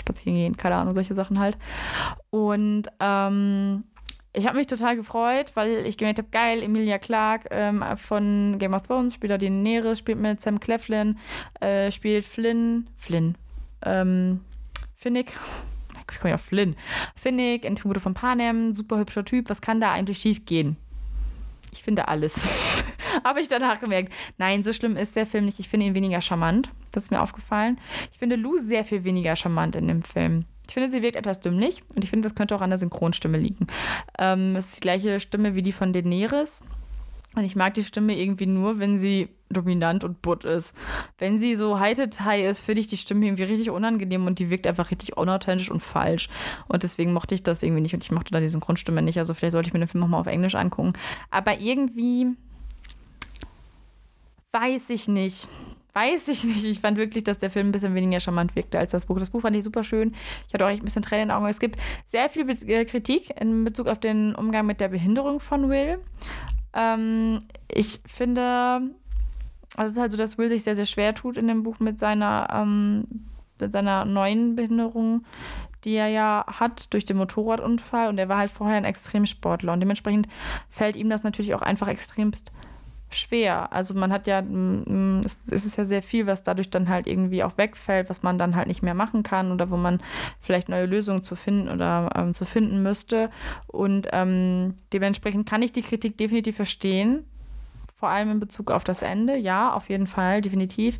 [0.00, 1.56] spazieren gehen, keine Ahnung, solche Sachen halt.
[2.30, 3.84] Und ähm,
[4.32, 8.74] ich habe mich total gefreut, weil ich gemerkt habe, geil, Emilia Clark ähm, von Game
[8.74, 11.18] of Thrones spielt da die Daenerys, spielt mit Sam Cleflin,
[11.60, 13.36] äh, spielt Flynn, Flynn,
[13.84, 14.40] ähm,
[14.96, 15.32] Finnick,
[16.10, 16.76] ich komme ja auf Flynn,
[17.16, 20.76] Finnick in Tribute von Panem, super hübscher Typ, was kann da eigentlich schief gehen?
[21.72, 22.34] Ich finde alles.
[23.24, 24.12] habe ich danach gemerkt.
[24.38, 25.60] Nein, so schlimm ist der Film nicht.
[25.60, 26.70] Ich finde ihn weniger charmant.
[26.92, 27.78] Das ist mir aufgefallen.
[28.12, 30.46] Ich finde Lou sehr viel weniger charmant in dem Film.
[30.70, 33.38] Ich finde, sie wirkt etwas dümmlich und ich finde, das könnte auch an der Synchronstimme
[33.38, 33.66] liegen.
[34.16, 36.62] Ähm, es ist die gleiche Stimme wie die von Daenerys.
[37.34, 40.76] Und ich mag die Stimme irgendwie nur, wenn sie dominant und butt ist.
[41.18, 44.68] Wenn sie so Heitetai ist, finde ich die Stimme irgendwie richtig unangenehm und die wirkt
[44.68, 46.28] einfach richtig unauthentisch und falsch.
[46.68, 49.18] Und deswegen mochte ich das irgendwie nicht und ich mochte da die Synchronstimme nicht.
[49.18, 50.92] Also vielleicht sollte ich mir den Film nochmal auf Englisch angucken.
[51.32, 52.28] Aber irgendwie
[54.52, 55.48] weiß ich nicht
[55.92, 56.64] weiß ich nicht.
[56.64, 59.18] Ich fand wirklich, dass der Film ein bisschen weniger charmant wirkte als das Buch.
[59.18, 60.14] Das Buch fand ich super schön.
[60.48, 61.46] Ich hatte auch echt ein bisschen Tränen in den Augen.
[61.46, 65.68] Es gibt sehr viel äh, Kritik in Bezug auf den Umgang mit der Behinderung von
[65.68, 65.98] Will.
[66.72, 68.82] Ähm, ich finde,
[69.76, 71.80] also es ist halt so, dass Will sich sehr, sehr schwer tut in dem Buch
[71.80, 73.06] mit seiner, ähm,
[73.60, 75.24] mit seiner neuen Behinderung,
[75.84, 78.08] die er ja hat durch den Motorradunfall.
[78.08, 79.72] Und er war halt vorher ein Extremsportler.
[79.72, 80.28] Und dementsprechend
[80.68, 82.52] fällt ihm das natürlich auch einfach extremst
[83.14, 83.72] schwer.
[83.72, 84.42] Also man hat ja,
[85.50, 88.56] es ist ja sehr viel, was dadurch dann halt irgendwie auch wegfällt, was man dann
[88.56, 90.00] halt nicht mehr machen kann oder wo man
[90.40, 93.30] vielleicht neue Lösungen zu finden oder ähm, zu finden müsste.
[93.66, 97.24] Und ähm, dementsprechend kann ich die Kritik definitiv verstehen.
[98.00, 100.98] Vor allem in Bezug auf das Ende, ja, auf jeden Fall, definitiv.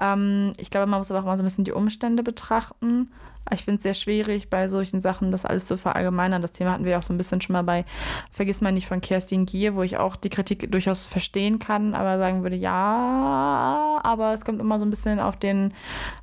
[0.00, 3.10] Ähm, ich glaube, man muss aber auch mal so ein bisschen die Umstände betrachten.
[3.52, 6.42] Ich finde es sehr schwierig, bei solchen Sachen das alles zu verallgemeinern.
[6.42, 7.84] Das Thema hatten wir auch so ein bisschen schon mal bei
[8.30, 12.18] Vergiss mal nicht von Kerstin Gier, wo ich auch die Kritik durchaus verstehen kann, aber
[12.18, 15.74] sagen würde, ja, aber es kommt immer so ein bisschen auf den,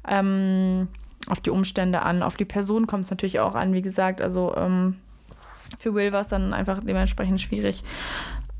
[0.07, 0.87] ähm,
[1.27, 2.23] auf die Umstände an.
[2.23, 4.21] Auf die Person kommt es natürlich auch an, wie gesagt.
[4.21, 4.95] Also ähm,
[5.79, 7.83] für Will war es dann einfach dementsprechend schwierig,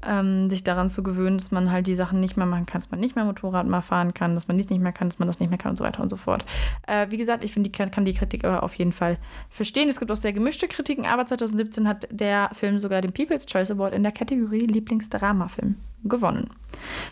[0.08, 2.92] ähm, sich daran zu gewöhnen, dass man halt die Sachen nicht mehr machen kann, dass
[2.92, 5.28] man nicht mehr Motorrad mal fahren kann, dass man dies nicht mehr kann, dass man
[5.28, 6.46] das nicht mehr kann und so weiter und so fort.
[6.88, 9.18] Äh, wie gesagt, ich finde, ich kann, die Kritik aber auf jeden Fall
[9.50, 9.90] verstehen.
[9.90, 13.72] Es gibt auch sehr gemischte Kritiken, aber 2017 hat der Film sogar den People's Choice
[13.72, 16.50] Award in der Kategorie Lieblingsdramafilm gewonnen.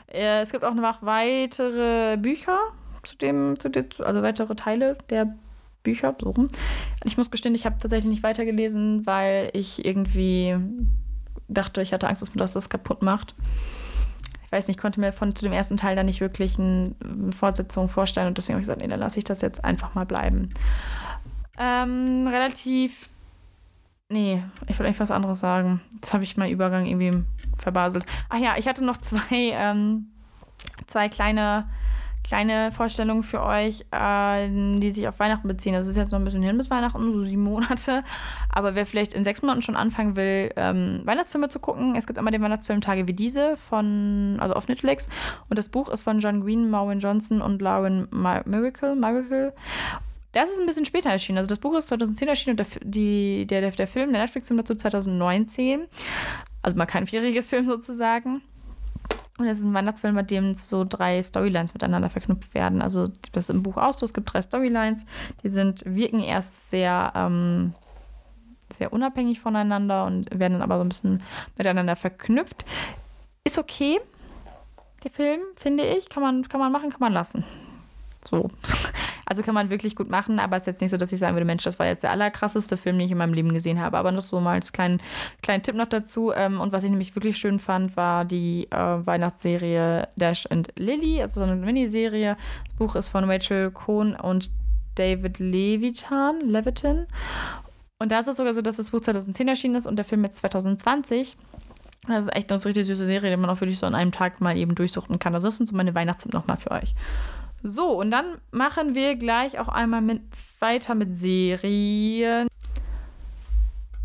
[0.07, 2.57] Äh, es gibt auch noch weitere Bücher
[3.03, 5.33] zu dem, zu dem, also weitere Teile der
[5.83, 6.33] Bücher, so.
[7.03, 10.55] Ich muss gestehen, ich habe tatsächlich nicht weitergelesen, weil ich irgendwie
[11.53, 13.35] dachte, ich hatte Angst, dass man das, kaputt macht.
[14.45, 16.93] Ich weiß nicht, ich konnte mir von zu dem ersten Teil da nicht wirklich eine
[17.37, 20.05] Fortsetzung vorstellen und deswegen habe ich gesagt, nee, dann lasse ich das jetzt einfach mal
[20.05, 20.49] bleiben.
[21.57, 23.09] Ähm, relativ.
[24.09, 25.79] Nee, ich wollte eigentlich was anderes sagen.
[25.95, 27.23] Jetzt habe ich meinen Übergang irgendwie
[27.59, 28.05] verbaselt.
[28.29, 30.07] Ach ja, ich hatte noch zwei, ähm,
[30.87, 31.69] zwei kleine
[32.23, 35.73] kleine Vorstellung für euch, äh, die sich auf Weihnachten beziehen.
[35.73, 38.03] Das ist jetzt noch ein bisschen hin bis Weihnachten, so sieben Monate.
[38.49, 42.19] Aber wer vielleicht in sechs Monaten schon anfangen will, ähm, Weihnachtsfilme zu gucken, es gibt
[42.19, 45.09] immer den Weihnachtsfilm Tage wie diese von, also auf Netflix.
[45.49, 48.95] Und das Buch ist von John Green, Maureen Johnson und Lauren Miracle.
[48.95, 49.53] Miracle.
[50.31, 51.39] Das ist ein bisschen später erschienen.
[51.39, 54.57] Also das Buch ist 2010 erschienen und der, die, der, der, der Film, der Netflix-Film
[54.57, 55.87] dazu 2019.
[56.61, 58.41] Also mal kein vierjähriges Film sozusagen.
[59.37, 62.81] Und es ist ein Weihnachtsfilm, bei dem so drei Storylines miteinander verknüpft werden.
[62.81, 65.05] Also das im Buch auch so, es gibt drei Storylines,
[65.43, 67.73] die sind, wirken erst sehr, ähm,
[68.73, 71.23] sehr unabhängig voneinander und werden dann aber so ein bisschen
[71.57, 72.65] miteinander verknüpft.
[73.43, 73.99] Ist okay,
[75.03, 76.09] der Film, finde ich.
[76.09, 77.43] Kann man, kann man machen, kann man lassen.
[78.23, 78.49] So.
[79.23, 81.37] Also kann man wirklich gut machen, aber es ist jetzt nicht so, dass ich sagen
[81.37, 83.97] würde, Mensch, das war jetzt der allerkrasseste Film, den ich in meinem Leben gesehen habe.
[83.97, 85.01] Aber nur so mal als kleinen,
[85.41, 86.33] kleinen Tipp noch dazu.
[86.35, 91.21] Ähm, und was ich nämlich wirklich schön fand, war die äh, Weihnachtsserie Dash and Lily,
[91.21, 92.35] also so eine Miniserie.
[92.65, 94.51] Das Buch ist von Rachel Cohn und
[94.95, 97.07] David Levitan, Levitan.
[97.99, 100.25] Und da ist es sogar so, dass das Buch 2010 erschienen ist und der Film
[100.25, 101.37] jetzt 2020.
[102.07, 104.41] Das ist echt eine richtig süße Serie, die man auch wirklich so an einem Tag
[104.41, 105.35] mal eben durchsuchen kann.
[105.35, 106.95] Also das sind so meine Weihnachtstipp nochmal für euch.
[107.63, 110.21] So, und dann machen wir gleich auch einmal mit,
[110.59, 112.47] weiter mit Serien.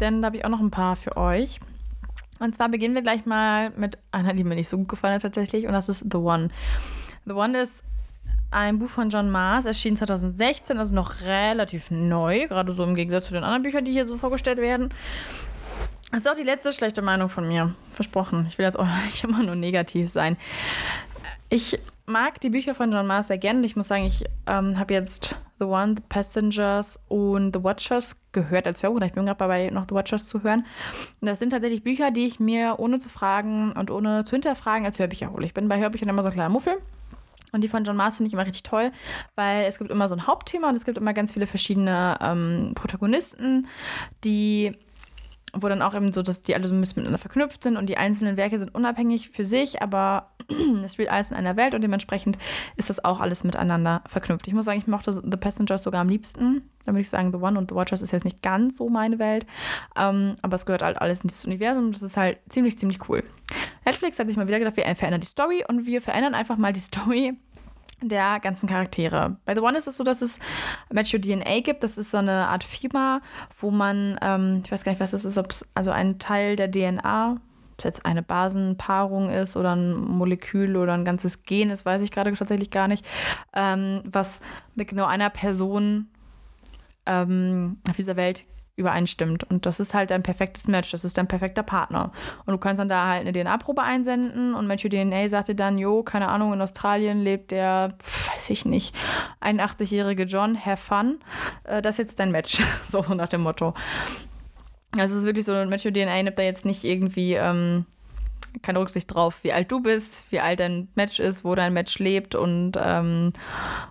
[0.00, 1.60] Denn da habe ich auch noch ein paar für euch.
[2.38, 5.22] Und zwar beginnen wir gleich mal mit einer, die mir nicht so gut gefallen hat
[5.22, 5.66] tatsächlich.
[5.66, 6.50] Und das ist The One.
[7.24, 7.82] The One ist
[8.50, 13.26] ein Buch von John Mars, erschien 2016, also noch relativ neu, gerade so im Gegensatz
[13.26, 14.90] zu den anderen Büchern, die hier so vorgestellt werden.
[16.10, 17.74] Das ist auch die letzte schlechte Meinung von mir.
[17.92, 18.46] Versprochen.
[18.48, 20.36] Ich will jetzt auch nicht immer nur negativ sein.
[21.48, 23.66] Ich mag die Bücher von John Mars sehr gerne.
[23.66, 28.66] Ich muss sagen, ich ähm, habe jetzt The One, The Passengers und The Watchers gehört
[28.66, 29.00] als Hörbuch.
[29.02, 30.64] Ich bin gerade dabei, noch The Watchers zu hören.
[31.20, 34.86] Und das sind tatsächlich Bücher, die ich mir ohne zu fragen und ohne zu hinterfragen
[34.86, 35.46] als Hörbücher hole.
[35.46, 36.76] Ich bin bei Hörbüchern immer so ein kleiner Muffel.
[37.52, 38.92] Und die von John Mars finde ich immer richtig toll,
[39.34, 42.72] weil es gibt immer so ein Hauptthema und es gibt immer ganz viele verschiedene ähm,
[42.74, 43.68] Protagonisten,
[44.24, 44.76] die
[45.62, 47.86] wo dann auch eben so, dass die alle so ein bisschen miteinander verknüpft sind und
[47.86, 50.30] die einzelnen Werke sind unabhängig für sich, aber
[50.84, 52.38] es spielt alles in einer Welt und dementsprechend
[52.76, 54.46] ist das auch alles miteinander verknüpft.
[54.48, 56.62] Ich muss sagen, ich mochte The Passengers sogar am liebsten.
[56.84, 59.18] Da würde ich sagen, The One und The Watchers ist jetzt nicht ganz so meine
[59.18, 59.44] Welt,
[59.96, 63.08] ähm, aber es gehört halt alles in dieses Universum und das ist halt ziemlich, ziemlich
[63.08, 63.24] cool.
[63.84, 66.72] Netflix hat sich mal wieder gedacht, wir verändern die Story und wir verändern einfach mal
[66.72, 67.36] die Story
[68.02, 69.36] der ganzen Charaktere.
[69.44, 70.38] Bei The One ist es so, dass es
[70.92, 71.82] Matthew DNA gibt.
[71.82, 73.20] Das ist so eine Art Firma,
[73.58, 76.56] wo man, ähm, ich weiß gar nicht, was das ist, ob es also ein Teil
[76.56, 81.70] der DNA, ob es jetzt eine Basenpaarung ist oder ein Molekül oder ein ganzes Gen
[81.70, 83.04] ist, weiß ich gerade tatsächlich gar nicht,
[83.54, 84.40] ähm, was
[84.74, 86.08] mit genau einer Person
[87.06, 88.44] ähm, auf dieser Welt
[88.76, 89.44] übereinstimmt.
[89.44, 92.12] Und das ist halt ein perfektes Match, das ist dein perfekter Partner.
[92.44, 96.02] Und du kannst dann da halt eine DNA-Probe einsenden und Matthew DNA sagte dann, jo,
[96.02, 97.94] keine Ahnung, in Australien lebt der,
[98.34, 98.94] weiß ich nicht,
[99.40, 101.18] 81-jährige John, have fun.
[101.64, 103.74] Äh, das ist jetzt dein Match, so nach dem Motto.
[104.98, 107.86] Also es ist wirklich so, Matthew DNA nimmt da jetzt nicht irgendwie ähm,
[108.62, 111.98] keine Rücksicht drauf, wie alt du bist, wie alt dein Match ist, wo dein Match
[111.98, 113.32] lebt und ähm,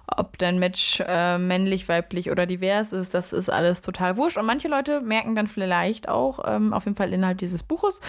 [0.07, 3.13] ob dein Match äh, männlich, weiblich oder divers ist.
[3.13, 4.37] Das ist alles total wurscht.
[4.37, 8.01] Und manche Leute merken dann vielleicht auch, ähm, auf jeden Fall innerhalb dieses Buches,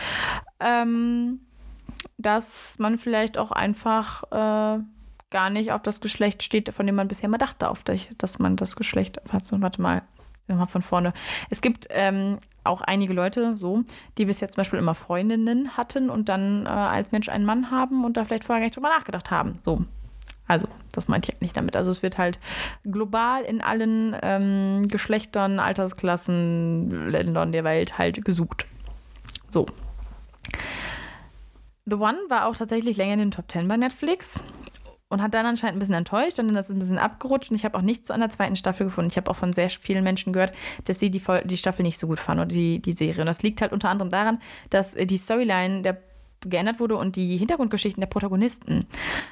[0.60, 1.40] ähm,
[2.18, 4.82] dass man vielleicht auch einfach äh,
[5.30, 8.38] gar nicht auf das Geschlecht steht, von dem man bisher mal dachte, auf das, dass
[8.38, 9.20] man das Geschlecht.
[9.30, 10.02] Warte mal,
[10.54, 11.12] mal von vorne.
[11.50, 13.84] Es gibt ähm, auch einige Leute so,
[14.18, 17.70] die bis jetzt zum Beispiel immer Freundinnen hatten und dann äh, als Mensch einen Mann
[17.70, 19.58] haben und da vielleicht vorher gar nicht drüber nachgedacht haben.
[19.64, 19.84] So.
[20.48, 21.74] Also, das meinte ich nicht damit.
[21.74, 22.38] Also, es wird halt
[22.84, 28.66] global in allen ähm, Geschlechtern, Altersklassen, Ländern der Welt halt gesucht.
[29.48, 29.66] So.
[31.84, 34.40] The One war auch tatsächlich länger in den Top 10 bei Netflix
[35.08, 37.56] und hat dann anscheinend ein bisschen enttäuscht und dann ist es ein bisschen abgerutscht und
[37.56, 39.10] ich habe auch nichts zu einer zweiten Staffel gefunden.
[39.10, 40.52] Ich habe auch von sehr vielen Menschen gehört,
[40.84, 43.20] dass sie die, die Staffel nicht so gut fanden oder die, die Serie.
[43.20, 44.40] Und das liegt halt unter anderem daran,
[44.70, 45.98] dass die Storyline der
[46.48, 48.86] geändert wurde und die Hintergrundgeschichten der Protagonisten.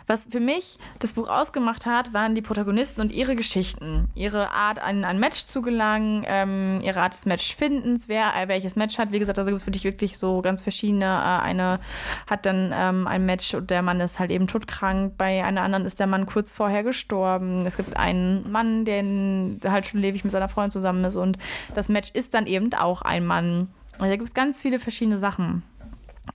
[0.06, 4.08] Was für mich das Buch ausgemacht hat, waren die Protagonisten und ihre Geschichten.
[4.14, 8.76] Ihre Art, an ein Match zu gelangen, ähm, ihre Art des Matchfindens, wer äh, welches
[8.76, 9.12] Match hat.
[9.12, 11.04] Wie gesagt, da gibt es für dich wirklich so ganz verschiedene.
[11.04, 11.80] Äh, eine
[12.26, 15.16] hat dann ähm, ein Match und der Mann ist halt eben todkrank.
[15.16, 17.66] Bei einer anderen ist der Mann kurz vorher gestorben.
[17.66, 21.38] Es gibt einen Mann, der halt schon ewig mit seiner Freundin zusammen ist und
[21.74, 23.68] das Match ist dann eben auch ein Mann.
[23.98, 25.62] Also da gibt es ganz viele verschiedene Sachen.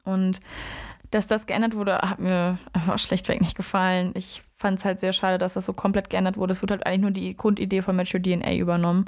[0.04, 0.40] Und
[1.12, 4.12] dass das geändert wurde, hat mir einfach schlechtweg nicht gefallen.
[4.16, 6.52] Ich fand es halt sehr schade, dass das so komplett geändert wurde.
[6.52, 9.06] Es wurde halt eigentlich nur die Grundidee von Your DNA übernommen.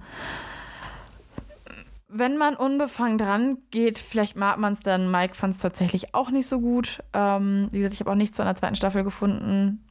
[2.08, 5.10] Wenn man unbefangen dran geht, vielleicht mag man es dann.
[5.12, 7.02] Mike fand es tatsächlich auch nicht so gut.
[7.13, 9.84] Ähm, wie gesagt, ich habe auch nichts zu einer zweiten Staffel gefunden.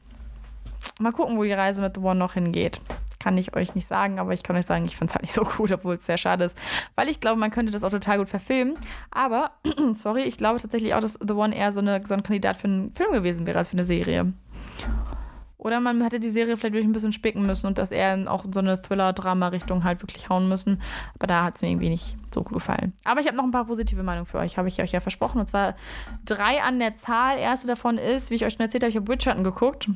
[0.99, 2.79] Mal gucken, wo die Reise mit The One noch hingeht
[3.21, 5.33] kann ich euch nicht sagen, aber ich kann euch sagen, ich fand es halt nicht
[5.33, 6.57] so gut, obwohl es sehr schade ist.
[6.95, 8.75] Weil ich glaube, man könnte das auch total gut verfilmen.
[9.11, 9.51] Aber,
[9.93, 12.67] sorry, ich glaube tatsächlich auch, dass The One eher so, eine, so ein Kandidat für
[12.67, 14.33] einen Film gewesen wäre als für eine Serie.
[15.59, 18.45] Oder man hätte die Serie vielleicht wirklich ein bisschen spicken müssen und dass er auch
[18.51, 20.81] so eine Thriller-Drama-Richtung halt wirklich hauen müssen.
[21.13, 22.93] Aber da hat es mir irgendwie nicht so gut gefallen.
[23.03, 25.39] Aber ich habe noch ein paar positive Meinungen für euch, habe ich euch ja versprochen.
[25.39, 25.75] Und zwar
[26.25, 27.37] drei an der Zahl.
[27.37, 29.87] Erste davon ist, wie ich euch schon erzählt habe, ich habe Bridgerton geguckt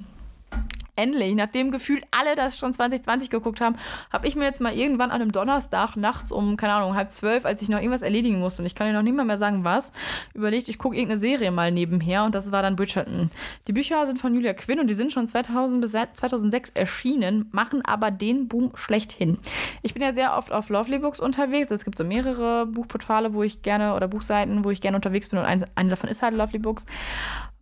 [0.96, 3.76] endlich, nachdem gefühlt alle das schon 2020 geguckt haben,
[4.12, 7.46] habe ich mir jetzt mal irgendwann an einem Donnerstag nachts um, keine Ahnung, halb zwölf,
[7.46, 9.64] als ich noch irgendwas erledigen musste und ich kann dir noch nicht mal mehr sagen,
[9.64, 9.92] was,
[10.34, 13.30] überlegt, ich gucke irgendeine Serie mal nebenher und das war dann Bridgerton.
[13.68, 17.84] Die Bücher sind von Julia Quinn und die sind schon 2000 bis 2006 erschienen, machen
[17.86, 19.38] aber den Boom schlechthin.
[19.82, 21.72] Ich bin ja sehr oft auf Lovely Books unterwegs.
[21.72, 25.40] Es gibt so mehrere Buchportale, wo ich gerne, oder Buchseiten, wo ich gerne unterwegs bin
[25.40, 26.86] und eine, eine davon ist halt Lovely Books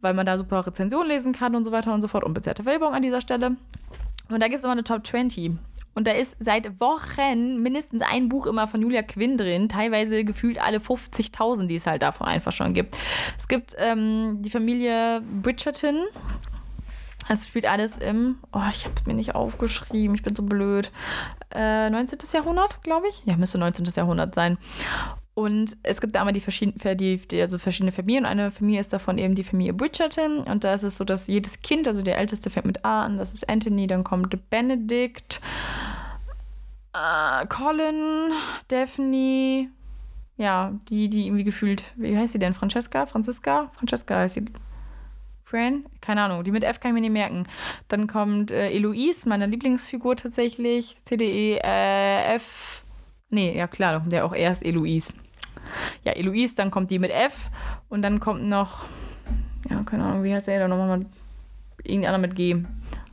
[0.03, 2.23] weil man da super Rezensionen lesen kann und so weiter und so fort.
[2.23, 3.55] Unbezahlte Werbung an dieser Stelle.
[4.29, 5.51] Und da gibt es immer eine Top 20.
[5.95, 10.59] Und da ist seit Wochen mindestens ein Buch immer von Julia Quinn drin, teilweise gefühlt
[10.59, 12.97] alle 50.000, die es halt davon einfach schon gibt.
[13.37, 16.03] Es gibt ähm, die Familie Bridgerton.
[17.29, 20.91] Es spielt alles im, oh, ich habe es mir nicht aufgeschrieben, ich bin so blöd.
[21.51, 22.19] Äh, 19.
[22.33, 23.21] Jahrhundert, glaube ich.
[23.25, 23.85] Ja, müsste 19.
[23.95, 24.57] Jahrhundert sein.
[25.35, 28.25] Und es gibt da einmal die verschiedenen, die, die, also verschiedene Familien.
[28.25, 30.39] Eine Familie ist davon eben die Familie Bridgerton.
[30.41, 33.17] Und da ist es so, dass jedes Kind, also der älteste fängt mit A an,
[33.17, 35.41] das ist Anthony, dann kommt Benedict,
[36.93, 38.31] äh, Colin,
[38.67, 39.69] Daphne,
[40.37, 42.53] ja, die, die irgendwie gefühlt, wie heißt sie denn?
[42.53, 43.07] Francesca?
[43.07, 43.71] Franziska?
[43.73, 44.45] Francesca heißt sie.
[45.43, 45.85] Fran?
[45.99, 47.47] Keine Ahnung, die mit F kann ich mir nicht merken.
[47.87, 50.95] Dann kommt äh, Eloise, meine Lieblingsfigur tatsächlich.
[51.05, 52.83] CDE, äh, F.
[53.29, 55.13] Nee, ja klar, der auch erst Eloise
[56.03, 57.49] ja, Eloise, dann kommt die mit F
[57.89, 58.85] und dann kommt noch,
[59.69, 61.05] ja, keine Ahnung, wie heißt der da nochmal
[61.83, 62.63] irgendeiner mit G.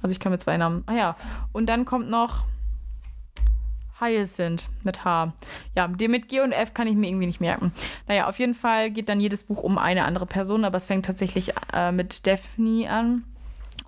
[0.02, 0.84] Also ich kann mit zwei Namen.
[0.86, 1.16] Ah ja,
[1.52, 2.44] und dann kommt noch
[4.00, 5.32] Hyacinth mit H.
[5.76, 7.72] Ja, den mit G und F kann ich mir irgendwie nicht merken.
[8.08, 11.04] Naja, auf jeden Fall geht dann jedes Buch um eine andere Person, aber es fängt
[11.04, 13.24] tatsächlich äh, mit Daphne an.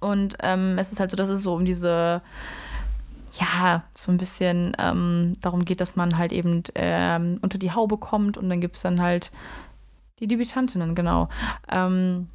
[0.01, 2.23] Und ähm, es ist halt so, dass es so um diese
[3.40, 7.97] ja, so ein bisschen ähm, darum geht, dass man halt eben ähm, unter die Haube
[7.97, 9.31] kommt und dann gibt es dann halt
[10.21, 11.29] die Debütantinnen, genau.
[11.71, 12.29] Ähm,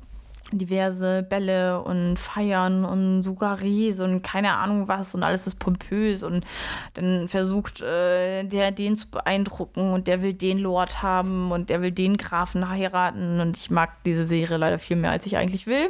[0.52, 6.46] diverse Bälle und Feiern und Sugaries und keine Ahnung was und alles ist pompös und
[6.94, 11.82] dann versucht äh, der den zu beeindrucken und der will den Lord haben und der
[11.82, 15.68] will den Grafen heiraten und ich mag diese Serie leider viel mehr, als ich eigentlich
[15.68, 15.90] will.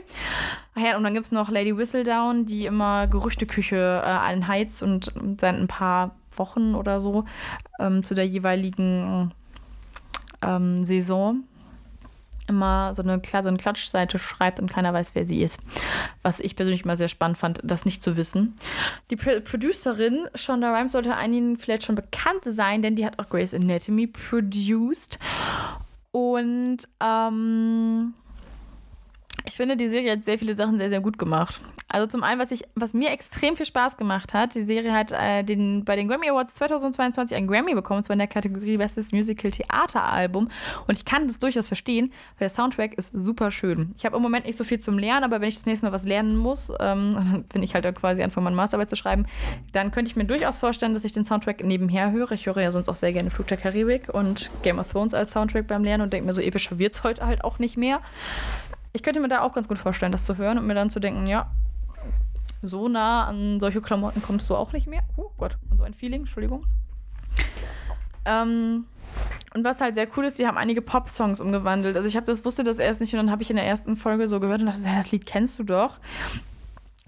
[0.76, 5.56] Ja, und dann gibt es noch Lady Whistledown, die immer Gerüchteküche äh, anheizt und seit
[5.56, 7.26] ein paar Wochen oder so
[7.80, 9.32] ähm, zu der jeweiligen
[10.41, 11.43] ähm, Saison
[12.48, 15.60] immer so eine, so eine Klatschseite schreibt und keiner weiß, wer sie ist.
[16.24, 18.56] Was ich persönlich mal sehr spannend fand, das nicht zu wissen.
[19.10, 23.30] Die Pro Producerin Shonda Rhimes sollte einigen vielleicht schon bekannt sein, denn die hat auch
[23.30, 25.20] Grey's Anatomy produced.
[26.12, 28.14] Und ähm,
[29.48, 31.62] ich finde, die Serie hat sehr viele Sachen sehr, sehr gut gemacht.
[31.88, 35.14] Also zum einen, was, ich, was mir extrem viel Spaß gemacht hat, die Serie hat
[35.14, 38.76] äh, den, bei den Grammy Awards 2022 einen Grammy bekommen, und zwar in der Kategorie
[38.76, 40.50] Bestes Musical Theateralbum.
[40.86, 43.94] Und ich kann das durchaus verstehen, weil der Soundtrack ist super schön.
[43.98, 45.94] Ich habe im Moment nicht so viel zum Lernen, aber wenn ich das nächste Mal
[45.94, 49.26] was lernen muss, ähm, wenn ich halt dann quasi anfange, meine Masterarbeit zu schreiben,
[49.72, 52.34] dann könnte ich mir durchaus vorstellen, dass ich den Soundtrack nebenher höre.
[52.34, 55.32] Ich höre ja sonst auch sehr gerne Flug der Karibik und Game of Thrones als
[55.32, 58.02] Soundtrack beim Lernen und denke mir, so epischer wird es heute halt auch nicht mehr.
[58.98, 61.00] Ich könnte mir da auch ganz gut vorstellen, das zu hören und mir dann zu
[61.00, 61.52] denken, ja,
[62.64, 65.02] so nah an solche Klamotten kommst du auch nicht mehr.
[65.18, 66.66] Oh Gott, an so ein Feeling, Entschuldigung.
[68.26, 68.86] Ähm,
[69.54, 71.96] und was halt sehr cool ist, die haben einige Pop-Songs umgewandelt.
[71.96, 73.98] Also ich habe das wusste das erst nicht und dann habe ich in der ersten
[73.98, 76.00] Folge so gehört und dachte, ja, das Lied kennst du doch.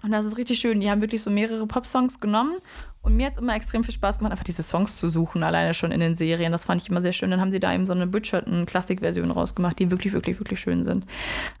[0.04, 0.78] Und das ist richtig schön.
[0.78, 2.56] Die haben wirklich so mehrere Pop-Songs genommen.
[3.02, 5.72] Und mir hat es immer extrem viel Spaß gemacht, einfach diese Songs zu suchen, alleine
[5.72, 6.52] schon in den Serien.
[6.52, 7.30] Das fand ich immer sehr schön.
[7.30, 11.06] Dann haben sie da eben so eine Bridgerton-Klassikversion rausgemacht, die wirklich, wirklich, wirklich schön sind.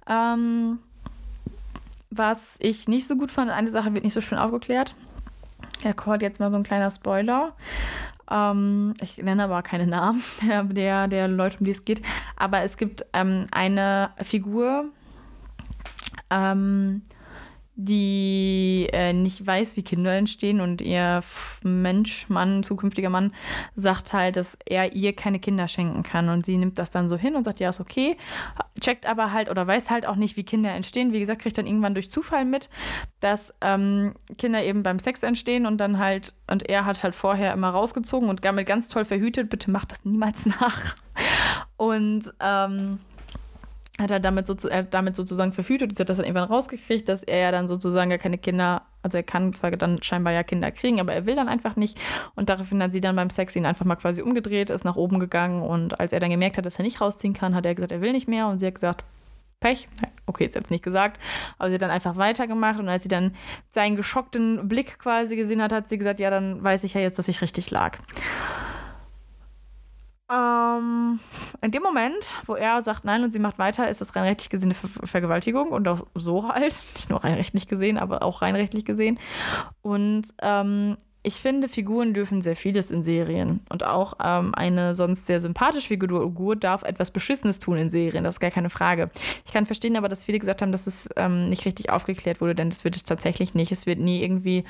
[0.06, 0.78] Ähm,
[2.10, 4.94] was ich nicht so gut fand, eine Sache wird nicht so schön aufgeklärt.
[5.82, 7.54] Ja, kommt jetzt mal so ein kleiner Spoiler.
[8.30, 10.22] Ähm, ich nenne aber keine Namen
[10.70, 12.02] der, der Leute, um die es geht.
[12.36, 14.86] Aber es gibt ähm, eine Figur,
[16.30, 17.02] ähm,
[17.84, 21.22] die äh, nicht weiß, wie Kinder entstehen und ihr
[21.62, 23.32] Mensch, Mann, zukünftiger Mann,
[23.76, 26.28] sagt halt, dass er ihr keine Kinder schenken kann.
[26.28, 28.16] Und sie nimmt das dann so hin und sagt, ja, ist okay,
[28.80, 31.12] checkt aber halt oder weiß halt auch nicht, wie Kinder entstehen.
[31.12, 32.68] Wie gesagt, kriegt dann irgendwann durch Zufall mit,
[33.20, 37.52] dass ähm, Kinder eben beim Sex entstehen und dann halt, und er hat halt vorher
[37.52, 40.96] immer rausgezogen und damit ganz toll verhütet, bitte macht das niemals nach.
[41.76, 43.00] Und ähm,
[44.00, 45.96] hat er damit, so, er damit sozusagen verhütet.
[45.96, 49.18] Sie hat das dann irgendwann rausgekriegt, dass er ja dann sozusagen gar keine Kinder, also
[49.18, 51.98] er kann zwar dann scheinbar ja Kinder kriegen, aber er will dann einfach nicht.
[52.34, 55.18] Und daraufhin hat sie dann beim Sex ihn einfach mal quasi umgedreht, ist nach oben
[55.18, 57.92] gegangen und als er dann gemerkt hat, dass er nicht rausziehen kann, hat er gesagt,
[57.92, 59.04] er will nicht mehr und sie hat gesagt,
[59.60, 59.88] Pech.
[60.24, 61.20] Okay, jetzt jetzt nicht gesagt,
[61.58, 63.34] aber sie hat dann einfach weitergemacht und als sie dann
[63.72, 67.18] seinen geschockten Blick quasi gesehen hat, hat sie gesagt, ja, dann weiß ich ja jetzt,
[67.18, 67.98] dass ich richtig lag.
[70.30, 71.18] Ähm,
[71.60, 74.50] in dem Moment, wo er sagt nein und sie macht weiter, ist das rein rechtlich
[74.50, 76.74] gesehen eine Ver Vergewaltigung und auch so halt.
[76.94, 79.18] Nicht nur rein rechtlich gesehen, aber auch rein rechtlich gesehen.
[79.82, 83.60] Und ähm, ich finde, Figuren dürfen sehr vieles in Serien.
[83.68, 88.24] Und auch ähm, eine sonst sehr sympathische Figur darf etwas Beschissenes tun in Serien.
[88.24, 89.10] Das ist gar keine Frage.
[89.44, 92.54] Ich kann verstehen aber, dass viele gesagt haben, dass es ähm, nicht richtig aufgeklärt wurde,
[92.54, 93.70] denn das wird es tatsächlich nicht.
[93.70, 94.64] Es wird nie irgendwie,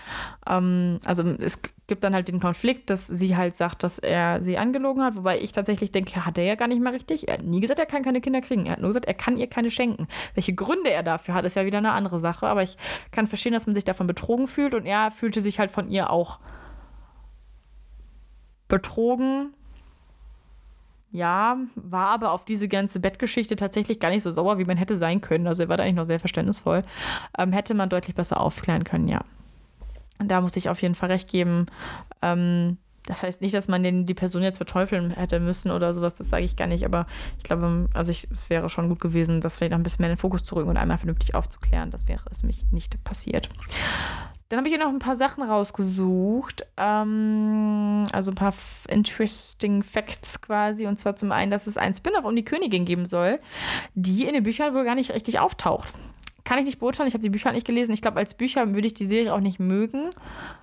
[0.49, 4.57] ähm, also es gibt dann halt den Konflikt, dass sie halt sagt, dass er sie
[4.57, 7.27] angelogen hat, wobei ich tatsächlich denke, hat er ja gar nicht mal richtig.
[7.29, 8.67] Er hat nie gesagt, er kann keine Kinder kriegen.
[8.67, 10.07] Er hat nur gesagt, er kann ihr keine schenken.
[10.35, 12.47] Welche Gründe er dafür hat, ist ja wieder eine andere Sache.
[12.47, 12.79] Aber ich
[13.11, 16.11] kann verstehen, dass man sich davon betrogen fühlt und er fühlte sich halt von ihr
[16.11, 16.39] auch
[18.69, 19.53] betrogen.
[21.11, 24.97] Ja, war aber auf diese ganze Bettgeschichte tatsächlich gar nicht so sauer, wie man hätte
[24.97, 25.49] sein können.
[25.49, 26.85] Also er war da eigentlich noch sehr verständnisvoll.
[27.37, 29.25] Ähm, hätte man deutlich besser aufklären können, ja.
[30.23, 31.67] Da muss ich auf jeden Fall recht geben.
[32.23, 36.15] Ähm, das heißt nicht, dass man den, die Person jetzt verteufeln hätte müssen oder sowas,
[36.15, 37.07] das sage ich gar nicht, aber
[37.39, 40.11] ich glaube, also ich, es wäre schon gut gewesen, das vielleicht noch ein bisschen mehr
[40.11, 41.91] in den Fokus zu rücken und einmal vernünftig aufzuklären.
[41.91, 43.49] Das wäre es mich nicht passiert.
[44.49, 46.67] Dann habe ich hier noch ein paar Sachen rausgesucht.
[46.77, 48.55] Ähm, also ein paar
[48.89, 50.87] interesting Facts quasi.
[50.87, 53.39] Und zwar zum einen, dass es ein Spin-off um die Königin geben soll,
[53.95, 55.95] die in den Büchern wohl gar nicht richtig auftaucht
[56.45, 57.09] kann ich nicht beurteilen.
[57.09, 57.93] Ich habe die Bücher nicht gelesen.
[57.93, 60.11] Ich glaube, als Bücher würde ich die Serie auch nicht mögen.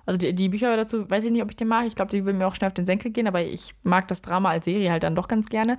[0.05, 1.85] Also die, die, Bücher dazu, weiß ich nicht, ob ich die mag.
[1.85, 4.21] Ich glaube, die würden mir auch schnell auf den Senkel gehen, aber ich mag das
[4.21, 5.77] Drama als Serie halt dann doch ganz gerne.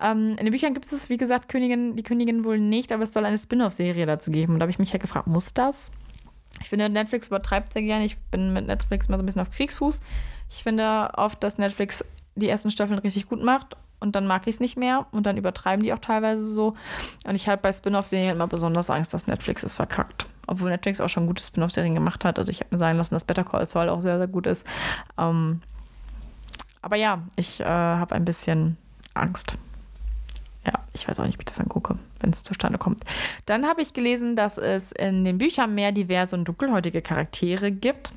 [0.00, 3.12] Ähm, in den Büchern gibt es, wie gesagt, Königin, die Königin wohl nicht, aber es
[3.12, 4.54] soll eine Spin-off-Serie dazu geben.
[4.54, 5.92] Und da habe ich mich halt gefragt, muss das?
[6.60, 8.04] Ich finde, Netflix übertreibt sehr gerne.
[8.04, 10.00] Ich bin mit Netflix mal so ein bisschen auf Kriegsfuß.
[10.50, 14.54] Ich finde oft, dass Netflix die ersten Staffeln richtig gut macht und dann mag ich
[14.54, 16.74] es nicht mehr und dann übertreiben die auch teilweise so.
[17.26, 20.26] Und ich habe bei Spin-off-Serien immer besonders Angst, dass Netflix es verkackt.
[20.46, 22.38] Obwohl Netflix auch schon gute Spin-off-Serien gemacht hat.
[22.38, 24.64] Also ich habe mir sagen lassen, dass Better Call Saul auch sehr, sehr gut ist.
[25.18, 25.60] Ähm,
[26.80, 28.76] aber ja, ich äh, habe ein bisschen
[29.14, 29.58] Angst.
[30.64, 33.04] Ja, ich weiß auch nicht, wie ich das angucke, wenn es zustande kommt.
[33.46, 38.12] Dann habe ich gelesen, dass es in den Büchern mehr diverse und dunkelhäutige Charaktere gibt.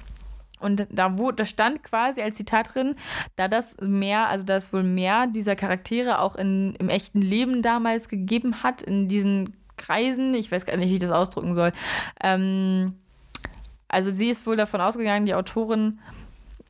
[0.61, 2.95] Und da, wo, da stand quasi als Zitat drin,
[3.35, 8.07] da das mehr, also dass wohl mehr dieser Charaktere auch in, im echten Leben damals
[8.07, 11.71] gegeben hat, in diesen Kreisen, ich weiß gar nicht, wie ich das ausdrücken soll.
[12.23, 12.95] Ähm,
[13.87, 15.99] also sie ist wohl davon ausgegangen, die Autorin,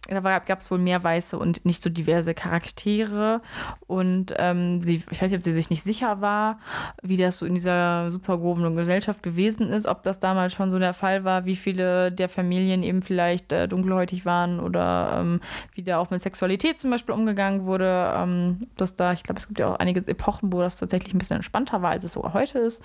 [0.08, 3.42] da gab es wohl mehr weiße und nicht so diverse Charaktere.
[3.88, 6.60] Und ähm, sie, ich weiß nicht, ob sie sich nicht sicher war,
[7.02, 10.80] wie das so in dieser super gehobenen Gesellschaft gewesen ist, ob das damals schon so
[10.80, 15.40] der Fall war, wie viele der Familien eben vielleicht äh, dunkelhäutig waren oder ähm,
[15.74, 18.14] wie da auch mit Sexualität zum Beispiel umgegangen wurde.
[18.16, 21.20] Ähm, dass da, ich glaube, es gibt ja auch einige Epochen, wo das tatsächlich ein
[21.20, 22.84] bisschen entspannter war, als es so heute ist.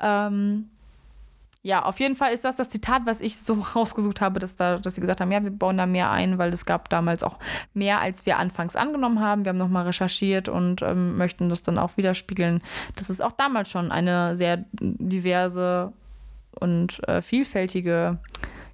[0.00, 0.70] Ähm,
[1.62, 4.78] ja, auf jeden Fall ist das das Zitat, was ich so rausgesucht habe, dass, da,
[4.78, 7.38] dass sie gesagt haben, ja, wir bauen da mehr ein, weil es gab damals auch
[7.74, 9.44] mehr, als wir anfangs angenommen haben.
[9.44, 12.62] Wir haben nochmal recherchiert und ähm, möchten das dann auch widerspiegeln,
[12.96, 15.92] dass es auch damals schon eine sehr diverse
[16.52, 18.18] und äh, vielfältige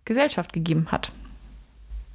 [0.04, 1.12] Gesellschaft gegeben hat.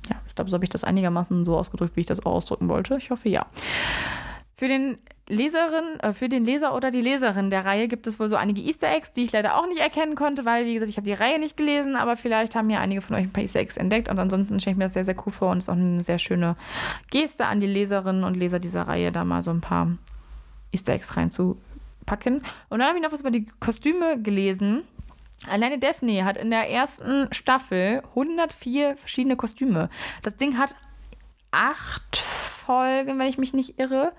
[0.10, 2.70] Ja, ich glaube, so habe ich das einigermaßen so ausgedrückt, wie ich das auch ausdrücken
[2.70, 2.98] wollte.
[2.98, 3.46] Ich hoffe, ja.
[4.58, 4.98] Für den
[5.30, 8.62] Leserin, äh, für den Leser oder die Leserin der Reihe gibt es wohl so einige
[8.62, 11.14] Easter Eggs, die ich leider auch nicht erkennen konnte, weil, wie gesagt, ich habe die
[11.14, 14.10] Reihe nicht gelesen, aber vielleicht haben ja einige von euch ein paar Easter Eggs entdeckt
[14.10, 16.18] und ansonsten stelle ich mir das sehr, sehr cool vor und ist auch eine sehr
[16.18, 16.56] schöne
[17.12, 19.88] Geste an die Leserinnen und Leser dieser Reihe, da mal so ein paar
[20.72, 22.42] Easter Eggs reinzupacken.
[22.70, 24.82] Und dann habe ich noch was über die Kostüme gelesen.
[25.48, 29.90] Alleine Daphne hat in der ersten Staffel 104 verschiedene Kostüme.
[30.24, 30.76] Das Ding hat
[31.52, 34.12] acht Folgen, wenn ich mich nicht irre.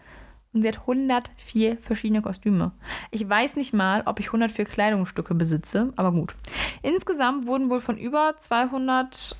[0.52, 2.72] Und sie hat 104 verschiedene Kostüme.
[3.10, 6.34] Ich weiß nicht mal, ob ich 104 Kleidungsstücke besitze, aber gut.
[6.82, 9.36] Insgesamt wurden wohl von über 200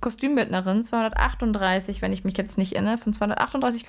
[0.00, 3.86] Kostümbildnerinnen, 238, wenn ich mich jetzt nicht erinnere, von 238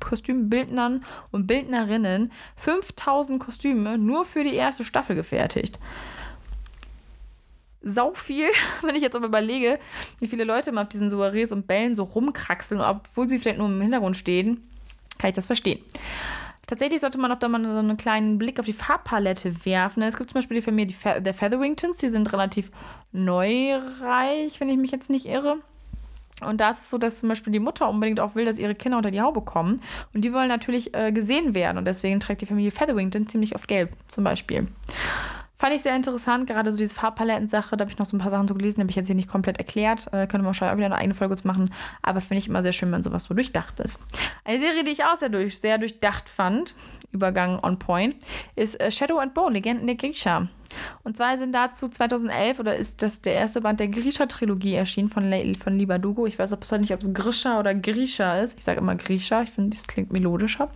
[0.00, 5.78] Kostümbildnern und Bildnerinnen 5000 Kostüme nur für die erste Staffel gefertigt
[7.82, 8.48] sau viel,
[8.82, 9.78] wenn ich jetzt aber überlege,
[10.20, 13.68] wie viele Leute immer auf diesen Soirees und Bällen so rumkraxeln, obwohl sie vielleicht nur
[13.68, 14.62] im Hintergrund stehen,
[15.22, 15.80] kann ich das verstehen.
[16.66, 20.02] Tatsächlich sollte man auch da mal so einen kleinen Blick auf die Farbpalette werfen.
[20.02, 22.70] Es gibt zum Beispiel die Familie die Fe der Featherwingtons, die sind relativ
[23.12, 25.58] neureich, wenn ich mich jetzt nicht irre.
[26.40, 28.74] Und da ist es so, dass zum Beispiel die Mutter unbedingt auch will, dass ihre
[28.74, 29.80] Kinder unter die Haube kommen.
[30.12, 31.78] Und die wollen natürlich äh, gesehen werden.
[31.78, 34.66] Und deswegen trägt die Familie Featherwington ziemlich oft gelb, zum Beispiel.
[35.62, 37.76] Fand ich sehr interessant, gerade so diese Farbpaletten-Sache.
[37.76, 39.28] Da habe ich noch so ein paar Sachen so gelesen, habe ich jetzt hier nicht
[39.28, 40.08] komplett erklärt.
[40.08, 41.72] Äh, könnte man schon wieder eine eigene Folge zu machen.
[42.02, 44.02] Aber finde ich immer sehr schön, wenn sowas so durchdacht ist.
[44.44, 46.74] Eine Serie, die ich auch sehr, durch, sehr durchdacht fand,
[47.12, 48.16] Übergang on point,
[48.56, 50.48] ist äh, Shadow and Bone, Legenden der Grisha.
[51.04, 55.28] Und zwar sind dazu 2011 oder ist das der erste Band der Grisha-Trilogie erschienen von,
[55.28, 56.26] Le von Libadugo.
[56.26, 58.58] Ich weiß auch nicht, ob es Grisha oder Grisha ist.
[58.58, 60.70] Ich sage immer Grisha, ich finde, das klingt melodischer.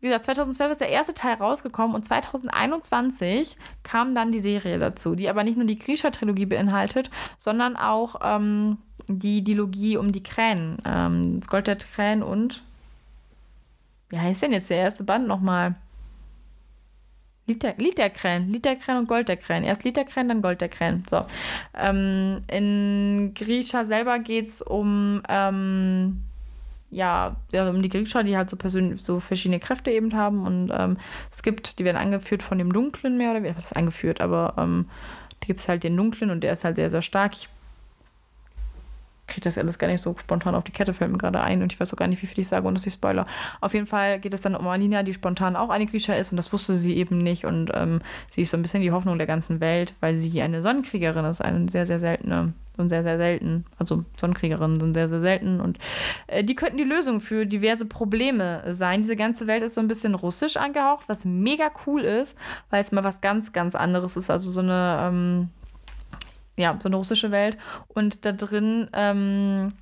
[0.00, 5.14] Wie gesagt, 2012 ist der erste Teil rausgekommen und 2021 kam dann die Serie dazu,
[5.14, 10.78] die aber nicht nur die Grisha-Trilogie beinhaltet, sondern auch ähm, die Dilogie um die Krähen.
[10.84, 12.64] Ähm, das Gold der Krähen und.
[14.08, 15.74] Wie heißt denn jetzt der erste Band nochmal?
[17.48, 19.64] Liter, Literkrähen, Literkrähen und Goldderkrähen.
[19.64, 21.04] Erst Literkrähen, dann Goldderkrähen.
[21.08, 21.24] So.
[21.74, 26.22] Ähm, in Grisha selber geht es um, ähm,
[26.90, 30.46] ja, um die Grisha, die halt so persönlich so verschiedene Kräfte eben haben.
[30.46, 30.98] Und ähm,
[31.32, 33.56] es gibt, die werden angeführt von dem Dunklen mehr oder weniger.
[33.56, 34.20] Was ist angeführt?
[34.20, 34.90] Aber ähm,
[35.42, 37.32] die gibt es halt den Dunklen und der ist halt sehr, sehr stark.
[37.34, 37.48] Ich
[39.28, 41.72] kriege das alles gar nicht so spontan auf die Kette, fällt mir gerade ein und
[41.72, 43.26] ich weiß auch gar nicht, wie viel ich sage und dass ich spoiler.
[43.60, 46.36] Auf jeden Fall geht es dann um Alina, die spontan auch eine Grisha ist und
[46.36, 48.00] das wusste sie eben nicht und ähm,
[48.30, 51.40] sie ist so ein bisschen die Hoffnung der ganzen Welt, weil sie eine Sonnenkriegerin ist,
[51.40, 53.64] eine sehr, sehr seltene und sehr, sehr selten.
[53.78, 55.78] Also Sonnenkriegerinnen sind sehr, sehr selten und
[56.26, 59.02] äh, die könnten die Lösung für diverse Probleme sein.
[59.02, 62.38] Diese ganze Welt ist so ein bisschen russisch angehaucht, was mega cool ist,
[62.70, 64.30] weil es mal was ganz, ganz anderes ist.
[64.30, 65.48] Also so eine ähm,
[66.58, 67.56] ja, so eine russische Welt.
[67.88, 69.72] Und da drin, ähm,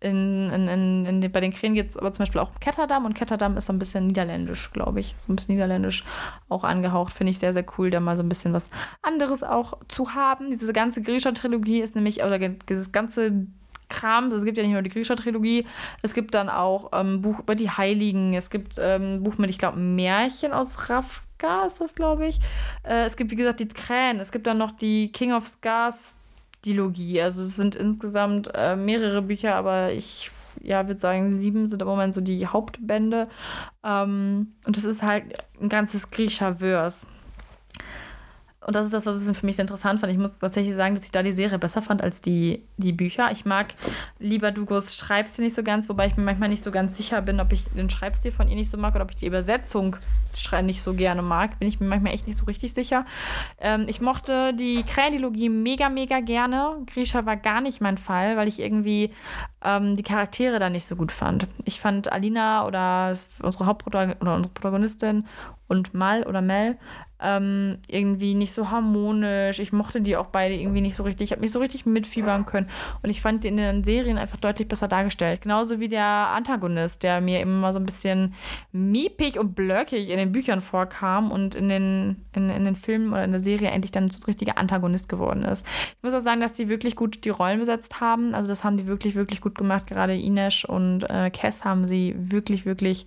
[0.00, 3.04] in, in, in, in, bei den Krähen geht es aber zum Beispiel auch um Ketterdam
[3.04, 5.14] und Ketterdam ist so ein bisschen niederländisch, glaube ich.
[5.18, 6.04] So ein bisschen niederländisch
[6.48, 7.12] auch angehaucht.
[7.12, 8.70] Finde ich sehr, sehr cool, da mal so ein bisschen was
[9.02, 10.50] anderes auch zu haben.
[10.50, 13.46] Diese ganze Grisha-Trilogie ist nämlich, oder dieses ganze
[13.88, 15.66] Kram, es gibt ja nicht nur die Grisha-Trilogie,
[16.00, 19.58] es gibt dann auch ähm, Buch über die Heiligen, es gibt ähm, Buch mit, ich
[19.58, 22.38] glaube, Märchen aus Raff Ska ist das, glaube ich.
[22.84, 24.20] Äh, es gibt, wie gesagt, die Krähen.
[24.20, 26.16] Es gibt dann noch die King of Scars
[26.64, 27.20] Dilogie.
[27.20, 30.30] Also es sind insgesamt äh, mehrere Bücher, aber ich
[30.60, 33.28] ja, würde sagen, sieben sind im Moment so die Hauptbände.
[33.82, 35.24] Ähm, und es ist halt
[35.60, 37.06] ein ganzes Grisha-Verse.
[38.66, 40.12] Und das ist das, was es für mich interessant fand.
[40.12, 43.32] Ich muss tatsächlich sagen, dass ich da die Serie besser fand als die, die Bücher.
[43.32, 43.74] Ich mag
[44.20, 47.40] lieber Dugos Schreibstil nicht so ganz, wobei ich mir manchmal nicht so ganz sicher bin,
[47.40, 49.96] ob ich den Schreibstil von ihr nicht so mag oder ob ich die Übersetzung
[50.62, 51.58] nicht so gerne mag.
[51.58, 53.04] Bin ich mir manchmal echt nicht so richtig sicher.
[53.58, 56.76] Ähm, ich mochte die Krähendilogie mega, mega gerne.
[56.86, 59.12] Grisha war gar nicht mein Fall, weil ich irgendwie
[59.62, 61.46] ähm, die Charaktere da nicht so gut fand.
[61.64, 65.26] Ich fand Alina oder unsere Hauptprotagonistin oder unsere Protagonistin
[65.68, 66.78] und Mal oder Mel
[67.22, 69.58] ähm, irgendwie nicht so harmonisch.
[69.58, 71.26] Ich mochte die auch beide irgendwie nicht so richtig.
[71.26, 72.68] Ich habe mich so richtig mitfiebern können.
[73.02, 75.42] Und ich fand die in den Serien einfach deutlich besser dargestellt.
[75.42, 78.34] Genauso wie der Antagonist, der mir immer so ein bisschen
[78.72, 83.24] miepig und blöckig in den Büchern vorkam und in den, in, in den Filmen oder
[83.24, 85.66] in der Serie endlich dann so ein richtiger Antagonist geworden ist.
[85.96, 88.34] Ich muss auch sagen, dass die wirklich gut die Rollen besetzt haben.
[88.34, 89.86] Also das haben die wirklich, wirklich gut gemacht.
[89.86, 93.06] Gerade Ines und äh, Cass haben sie wirklich, wirklich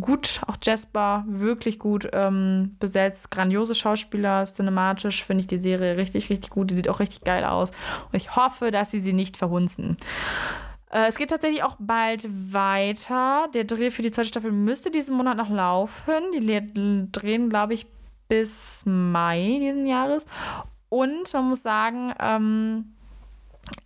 [0.00, 3.30] gut, auch Jasper, wirklich gut ähm, besetzt.
[3.30, 6.70] Grandiose Schauspieler, cinematisch finde ich die Serie richtig, richtig gut.
[6.70, 7.70] Die sieht auch richtig geil aus.
[7.70, 9.96] Und ich hoffe, dass sie sie nicht verhunzen.
[10.90, 13.48] Äh, es geht tatsächlich auch bald weiter.
[13.54, 16.32] Der Dreh für die zweite Staffel müsste diesen Monat noch laufen.
[16.34, 17.86] Die drehen, glaube ich,
[18.28, 20.26] bis Mai diesen Jahres.
[20.88, 22.92] Und man muss sagen, ähm,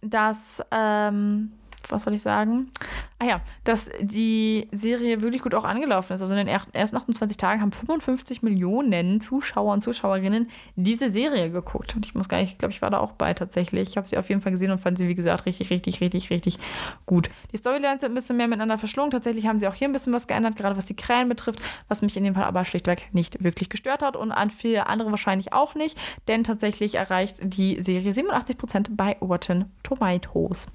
[0.02, 1.52] dass, ähm,
[1.88, 2.70] was soll ich sagen?
[3.18, 6.22] Ah ja, dass die Serie wirklich gut auch angelaufen ist.
[6.22, 11.96] Also in den ersten 28 Tagen haben 55 Millionen Zuschauer und Zuschauerinnen diese Serie geguckt.
[11.96, 13.90] Und ich muss gar nicht, ich glaube, ich war da auch bei tatsächlich.
[13.90, 16.30] Ich habe sie auf jeden Fall gesehen und fand sie, wie gesagt, richtig, richtig, richtig,
[16.30, 16.58] richtig
[17.06, 17.28] gut.
[17.52, 19.10] Die Storylines sind ein bisschen mehr miteinander verschlungen.
[19.10, 22.02] Tatsächlich haben sie auch hier ein bisschen was geändert, gerade was die Krähen betrifft, was
[22.02, 25.52] mich in dem Fall aber schlichtweg nicht wirklich gestört hat und an viele andere wahrscheinlich
[25.52, 30.68] auch nicht, denn tatsächlich erreicht die Serie 87 Prozent bei Rotten Tomatoes.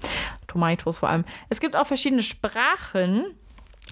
[0.46, 1.24] Tomatoes vor allem.
[1.48, 3.34] Es gibt auch verschiedene Sprachen.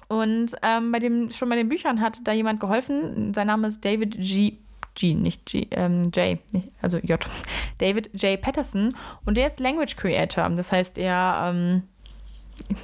[0.07, 3.33] Und ähm, bei dem, schon bei den Büchern hat da jemand geholfen.
[3.33, 4.57] Sein Name ist David G.
[4.93, 6.39] G, nicht G, ähm, J,
[6.81, 7.19] also J.
[7.79, 8.39] David J.
[8.39, 8.95] Patterson.
[9.25, 10.49] Und der ist Language Creator.
[10.51, 11.83] Das heißt, er ähm,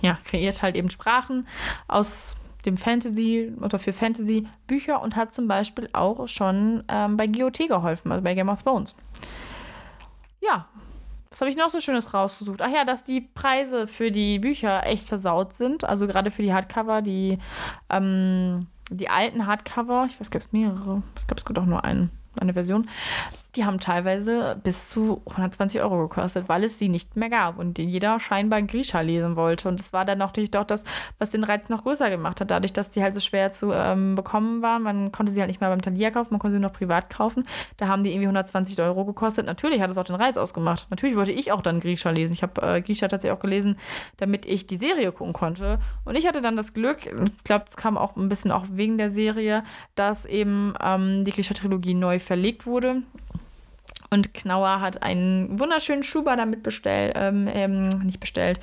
[0.02, 1.48] ja, kreiert halt eben Sprachen
[1.88, 7.28] aus dem Fantasy oder für Fantasy Bücher und hat zum Beispiel auch schon ähm, bei
[7.28, 8.96] GOT geholfen, also bei Game of Thrones.
[10.42, 10.68] Ja,
[11.32, 12.62] was habe ich noch so Schönes rausgesucht?
[12.62, 15.86] Ach ja, dass die Preise für die Bücher echt versaut sind.
[15.86, 17.40] Also gerade für die Hardcover, die,
[17.90, 20.06] ähm, die alten Hardcover.
[20.10, 21.02] Ich weiß, es gibt mehrere.
[21.18, 22.90] Ich glaube, es gibt auch nur einen eine Version,
[23.56, 27.78] die haben teilweise bis zu 120 Euro gekostet, weil es sie nicht mehr gab und
[27.80, 29.68] jeder scheinbar Grisha lesen wollte.
[29.68, 30.86] Und das war dann natürlich doch das,
[31.20, 34.16] was den Reiz noch größer gemacht hat, dadurch, dass die halt so schwer zu ähm,
[34.16, 34.84] bekommen waren.
[34.84, 37.46] Man konnte sie halt nicht mehr beim Talier kaufen, man konnte sie noch privat kaufen.
[37.76, 39.46] Da haben die irgendwie 120 Euro gekostet.
[39.46, 40.88] Natürlich hat es auch den Reiz ausgemacht.
[40.90, 42.34] Natürlich wollte ich auch dann Grisha lesen.
[42.34, 43.78] Ich habe äh, Grisha tatsächlich auch gelesen,
[44.16, 45.80] damit ich die Serie gucken konnte.
[46.06, 48.98] Und ich hatte dann das Glück, ich glaube, das kam auch ein bisschen auch wegen
[48.98, 53.04] der Serie, dass eben ähm, die Grisha-Trilogie neu verlegt wurde.
[54.14, 58.60] Und Knauer hat einen wunderschönen Schuber damit bestellt, ähm, ähm, nicht bestellt,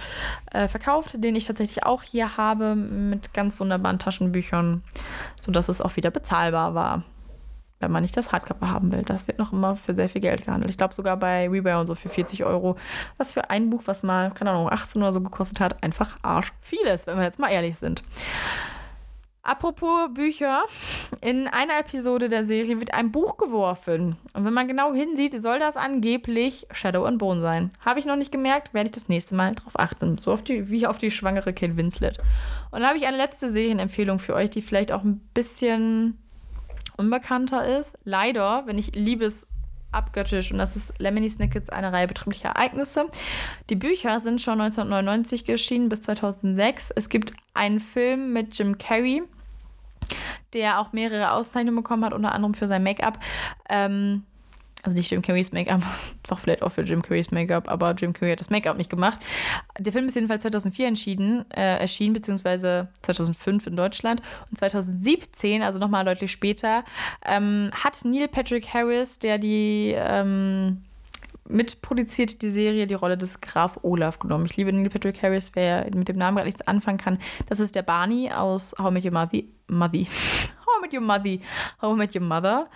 [0.53, 4.83] äh, verkauft, den ich tatsächlich auch hier habe, mit ganz wunderbaren Taschenbüchern,
[5.41, 7.03] sodass es auch wieder bezahlbar war,
[7.81, 9.05] wenn man nicht das Hardcover haben will.
[9.05, 10.71] Das wird noch immer für sehr viel Geld gehandelt.
[10.71, 12.77] Ich glaube sogar bei Rebuy und so für 40 Euro,
[13.17, 16.53] was für ein Buch, was mal, keine Ahnung, 18 oder so gekostet hat, einfach arsch
[16.61, 18.05] vieles, wenn wir jetzt mal ehrlich sind.
[19.43, 20.65] Apropos Bücher,
[21.21, 24.17] in einer Episode der Serie wird ein Buch geworfen.
[24.35, 27.71] Und wenn man genau hinsieht, soll das angeblich Shadow and Bone sein.
[27.81, 30.19] Habe ich noch nicht gemerkt, werde ich das nächste Mal drauf achten.
[30.19, 32.19] So auf die, wie auf die schwangere Kate Winslet.
[32.71, 36.19] Und dann habe ich eine letzte Serienempfehlung für euch, die vielleicht auch ein bisschen
[36.99, 37.97] unbekannter ist.
[38.05, 39.47] Leider, wenn ich liebes
[39.93, 43.07] abgöttisch und das ist Lemony Snickets, eine Reihe betrieblicher Ereignisse.
[43.71, 46.91] Die Bücher sind schon 1999 erschienen bis 2006.
[46.91, 49.23] Es gibt einen Film mit Jim Carrey,
[50.53, 53.19] der auch mehrere Auszeichnungen bekommen hat, unter anderem für sein Make-up.
[53.69, 54.25] Ähm,
[54.83, 55.83] also nicht Jim Carreys Make-up,
[56.29, 59.21] doch vielleicht auch für Jim Carreys Make-up, aber Jim Carrey hat das Make-up nicht gemacht.
[59.79, 64.23] Der Film ist jedenfalls 2004 entschieden, äh, erschienen, beziehungsweise 2005 in Deutschland.
[64.51, 66.85] Und 2017, also nochmal deutlich später,
[67.25, 70.83] ähm, hat Neil Patrick Harris, der die ähm,
[71.49, 74.47] mitproduziert die Serie die Rolle des Graf Olaf genommen.
[74.47, 77.19] Ich liebe Neil Patrick Harris, wer mit dem Namen gerade nichts anfangen kann.
[77.47, 79.43] Das ist der Barney aus How I Met Your Mother.
[79.69, 80.07] Mother.
[80.69, 81.39] How I Your Mother.
[81.81, 82.69] How I Your Mother.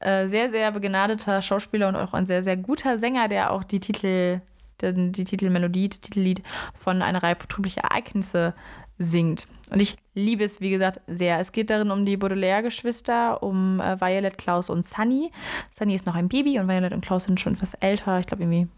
[0.00, 3.80] Äh, sehr, sehr begnadeter Schauspieler und auch ein sehr, sehr guter Sänger, der auch die
[3.80, 4.40] Titel,
[4.80, 6.42] die, die Titelmelodie, die Titellied
[6.74, 8.54] von einer Reihe betrüblicher Ereignisse
[8.98, 9.46] singt.
[9.70, 11.40] Und ich liebe es, wie gesagt, sehr.
[11.40, 15.30] Es geht darin um die Baudelaire-Geschwister, um äh, Violet, Klaus und Sunny.
[15.70, 18.20] Sunny ist noch ein Baby und Violet und Klaus sind schon etwas älter.
[18.20, 18.68] Ich glaube, irgendwie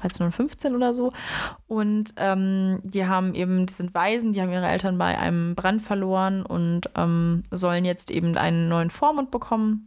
[0.00, 1.12] 13 und 15 oder so.
[1.68, 5.82] Und ähm, die haben eben, die sind Waisen, die haben ihre Eltern bei einem Brand
[5.82, 9.86] verloren und ähm, sollen jetzt eben einen neuen Vormund bekommen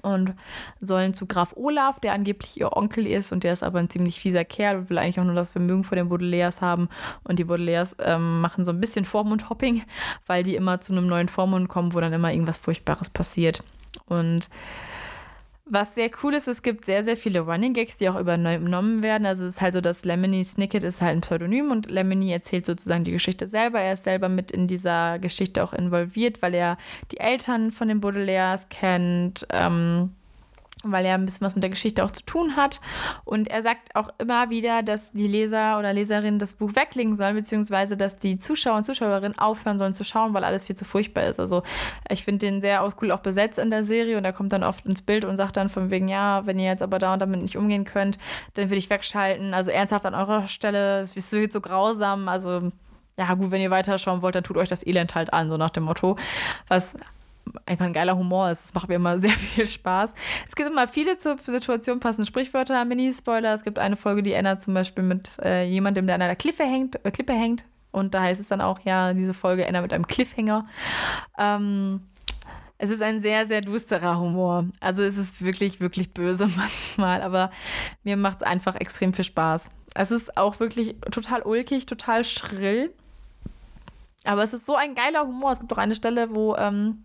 [0.00, 0.34] und
[0.80, 4.20] sollen zu Graf Olaf, der angeblich ihr Onkel ist und der ist aber ein ziemlich
[4.20, 6.88] fieser Kerl und will eigentlich auch nur das Vermögen vor den Baudelaires haben.
[7.24, 9.82] Und die Baudelaires ähm, machen so ein bisschen Vormundhopping,
[10.26, 13.62] weil die immer zu einem neuen Vormund kommen, wo dann immer irgendwas Furchtbares passiert.
[14.06, 14.48] Und
[15.72, 19.26] was sehr cool ist, es gibt sehr, sehr viele Running Gags, die auch übernommen werden.
[19.26, 22.66] Also es ist halt so, dass Lemony Snicket ist halt ein Pseudonym und Lemony erzählt
[22.66, 23.80] sozusagen die Geschichte selber.
[23.80, 26.76] Er ist selber mit in dieser Geschichte auch involviert, weil er
[27.10, 29.46] die Eltern von den Baudelaires kennt.
[29.50, 30.10] Ähm,
[30.84, 32.80] weil er ein bisschen was mit der Geschichte auch zu tun hat.
[33.24, 37.36] Und er sagt auch immer wieder, dass die Leser oder Leserinnen das Buch weglegen sollen,
[37.36, 41.24] beziehungsweise dass die Zuschauer und Zuschauerinnen aufhören sollen zu schauen, weil alles viel zu furchtbar
[41.24, 41.40] ist.
[41.40, 41.62] Also
[42.08, 44.84] ich finde den sehr cool auch besetzt in der Serie und er kommt dann oft
[44.86, 47.42] ins Bild und sagt dann von wegen, ja, wenn ihr jetzt aber da und damit
[47.42, 48.18] nicht umgehen könnt,
[48.54, 49.54] dann will ich wegschalten.
[49.54, 52.28] Also ernsthaft an eurer Stelle, es ist so grausam.
[52.28, 52.72] Also
[53.16, 55.70] ja, gut, wenn ihr weiterschauen wollt, dann tut euch das Elend halt an, so nach
[55.70, 56.16] dem Motto.
[56.68, 56.94] Was
[57.66, 58.64] einfach ein geiler Humor ist.
[58.64, 60.12] Das macht mir immer sehr viel Spaß.
[60.46, 63.54] Es gibt immer viele zur Situation passende Sprichwörter, Mini-Spoiler.
[63.54, 66.64] Es gibt eine Folge, die endet zum Beispiel mit äh, jemandem, der an einer Klippe
[66.64, 67.64] hängt, äh, Klippe hängt.
[67.90, 70.66] Und da heißt es dann auch, ja, diese Folge endet mit einem Cliffhanger.
[71.38, 72.00] Ähm,
[72.78, 74.64] es ist ein sehr, sehr dusterer Humor.
[74.80, 77.52] Also es ist wirklich, wirklich böse manchmal, aber
[78.02, 79.70] mir macht es einfach extrem viel Spaß.
[79.94, 82.92] Es ist auch wirklich total ulkig, total schrill.
[84.24, 85.52] Aber es ist so ein geiler Humor.
[85.52, 87.04] Es gibt auch eine Stelle, wo, ähm,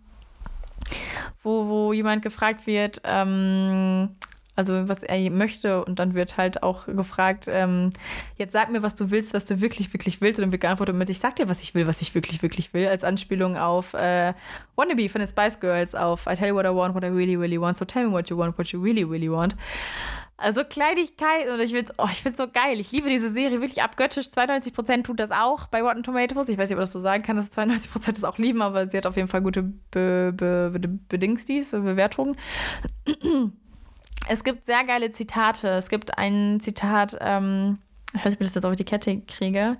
[1.42, 4.10] wo, wo jemand gefragt wird, ähm,
[4.58, 7.90] also was er möchte und dann wird halt auch gefragt, ähm,
[8.38, 10.96] jetzt sag mir, was du willst, was du wirklich, wirklich willst und dann wird geantwortet
[10.96, 13.94] mit, ich sag dir, was ich will, was ich wirklich, wirklich will, als Anspielung auf
[13.94, 14.34] äh,
[14.74, 17.36] Wannabe von den Spice Girls, auf I tell you what I want, what I really,
[17.36, 19.54] really want, so tell me what you want, what you really, really want.
[20.40, 22.78] Also Kleinigkeit und ich finde oh, so geil.
[22.78, 24.26] Ich liebe diese Serie wirklich abgöttisch.
[24.28, 26.48] 92% tut das auch bei Rotten Tomatoes.
[26.48, 28.96] Ich weiß nicht, ob das so sagen kann, dass 92% das auch lieben, aber sie
[28.96, 32.36] hat auf jeden Fall gute Be Be Be Bedingstis, Bewertungen.
[34.28, 35.70] Es gibt sehr geile Zitate.
[35.70, 37.78] Es gibt ein Zitat, ähm,
[38.14, 39.76] ich weiß nicht, ob ich das jetzt auf die Kette kriege.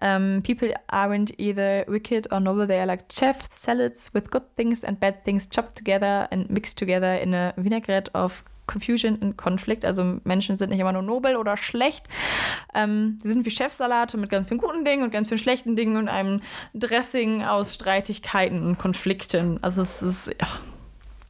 [0.00, 4.44] Um, ähm, People aren't either wicked or noble, they are like chefs, salads with good
[4.56, 9.36] things and bad things chopped together and mixed together in a vinaigrette of Confusion and
[9.36, 9.84] Conflict.
[9.84, 12.06] Also Menschen sind nicht immer nur nobel oder schlecht.
[12.74, 15.96] Ähm, sie sind wie Chefsalate mit ganz vielen guten Dingen und ganz vielen schlechten Dingen
[15.96, 16.40] und einem
[16.74, 19.58] Dressing aus Streitigkeiten und Konflikten.
[19.62, 20.48] Also es ist, ja,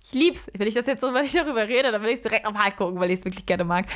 [0.03, 0.51] ich lieb's.
[0.57, 2.73] Wenn ich das jetzt so, wenn ich darüber rede, dann will ich es direkt nochmal
[2.73, 3.87] gucken, weil ich es wirklich gerne mag.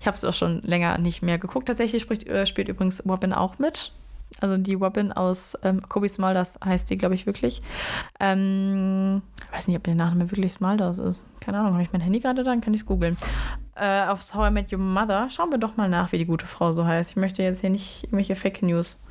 [0.00, 1.68] Ich habe es auch schon länger nicht mehr geguckt.
[1.68, 3.92] Tatsächlich spricht, äh, spielt übrigens Robin auch mit.
[4.40, 7.62] Also die Robin aus ähm, Kobe Smulders heißt die, glaube ich, wirklich.
[8.20, 11.26] Ähm, ich weiß nicht, ob der Nachname wirklich Smulders ist.
[11.40, 12.50] Keine Ahnung, habe ich mein Handy gerade da?
[12.50, 13.16] Dann kann ich es googeln.
[13.74, 15.28] Äh, auf How I Met Your Mother.
[15.30, 17.10] Schauen wir doch mal nach, wie die gute Frau so heißt.
[17.10, 19.02] Ich möchte jetzt hier nicht irgendwelche Fake News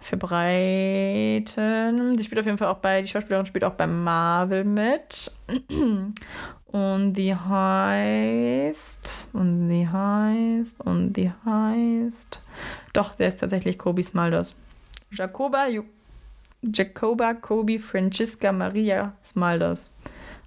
[0.00, 1.46] verbreiten.
[2.16, 5.30] Sie spielt auf jeden Fall auch bei, die Schauspielerin spielt auch bei Marvel mit.
[6.72, 12.40] Und die heißt, und die heißt, und die heißt.
[12.92, 14.56] Doch, der ist tatsächlich Kobe Smulders.
[15.12, 15.66] Jacoba,
[16.62, 19.92] Jacoba Kobe Francisca Maria Smulders.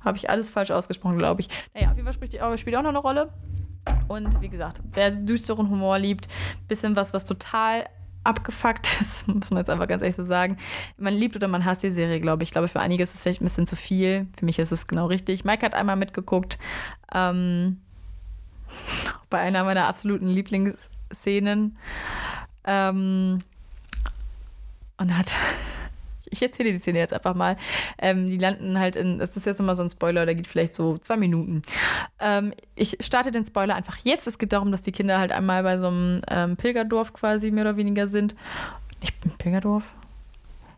[0.01, 1.49] Habe ich alles falsch ausgesprochen, glaube ich.
[1.73, 3.29] Naja, auf jeden Fall spielt, die, spielt auch noch eine Rolle.
[4.07, 6.27] Und wie gesagt, wer düsteren Humor liebt,
[6.67, 7.85] bisschen was, was total
[8.23, 10.57] abgefuckt ist, muss man jetzt einfach ganz ehrlich so sagen.
[10.97, 12.49] Man liebt oder man hasst die Serie, glaube ich.
[12.49, 14.27] Ich glaube, für einige ist es vielleicht ein bisschen zu viel.
[14.37, 15.43] Für mich ist es genau richtig.
[15.43, 16.57] Mike hat einmal mitgeguckt.
[17.13, 17.81] Ähm,
[19.29, 20.27] bei einer meiner absoluten
[21.13, 21.77] Lieblingsszenen.
[22.65, 23.39] Ähm,
[24.97, 25.35] und hat
[26.25, 27.57] ich erzähle die Szene jetzt einfach mal.
[27.99, 30.75] Ähm, die landen halt in, das ist jetzt nochmal so ein Spoiler, der geht vielleicht
[30.75, 31.61] so zwei Minuten.
[32.19, 34.27] Ähm, ich starte den Spoiler einfach jetzt.
[34.27, 37.63] Es geht darum, dass die Kinder halt einmal bei so einem ähm, Pilgerdorf quasi mehr
[37.65, 38.35] oder weniger sind.
[39.01, 39.83] Nicht Pilgerdorf?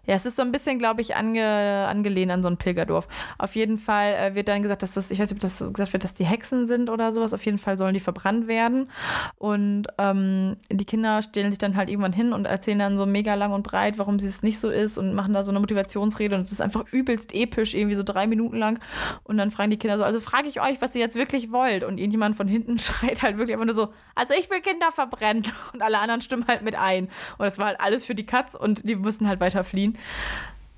[0.08, 3.08] Ja, es ist so ein bisschen, glaube ich, ange, angelehnt an so ein Pilgerdorf.
[3.38, 5.94] Auf jeden Fall äh, wird dann gesagt, dass das, ich weiß nicht, ob das gesagt
[5.94, 7.34] wird, dass die Hexen sind oder sowas.
[7.34, 8.90] Auf jeden Fall sollen die verbrannt werden.
[9.38, 13.34] Und ähm, die Kinder stellen sich dann halt irgendwann hin und erzählen dann so mega
[13.34, 16.42] lang und breit, warum es nicht so ist und machen da so eine Motivationsrede und
[16.42, 18.80] es ist einfach übelst episch, irgendwie so drei Minuten lang.
[19.24, 21.84] Und dann fragen die Kinder so, also frage ich euch, was ihr jetzt wirklich wollt.
[21.84, 25.46] Und irgendjemand von hinten schreit halt wirklich einfach nur so, also ich will Kinder verbrennen.
[25.74, 27.06] Und alle anderen stimmen halt mit ein.
[27.38, 29.95] Und das war halt alles für die Katz und die müssen halt weiter fliehen.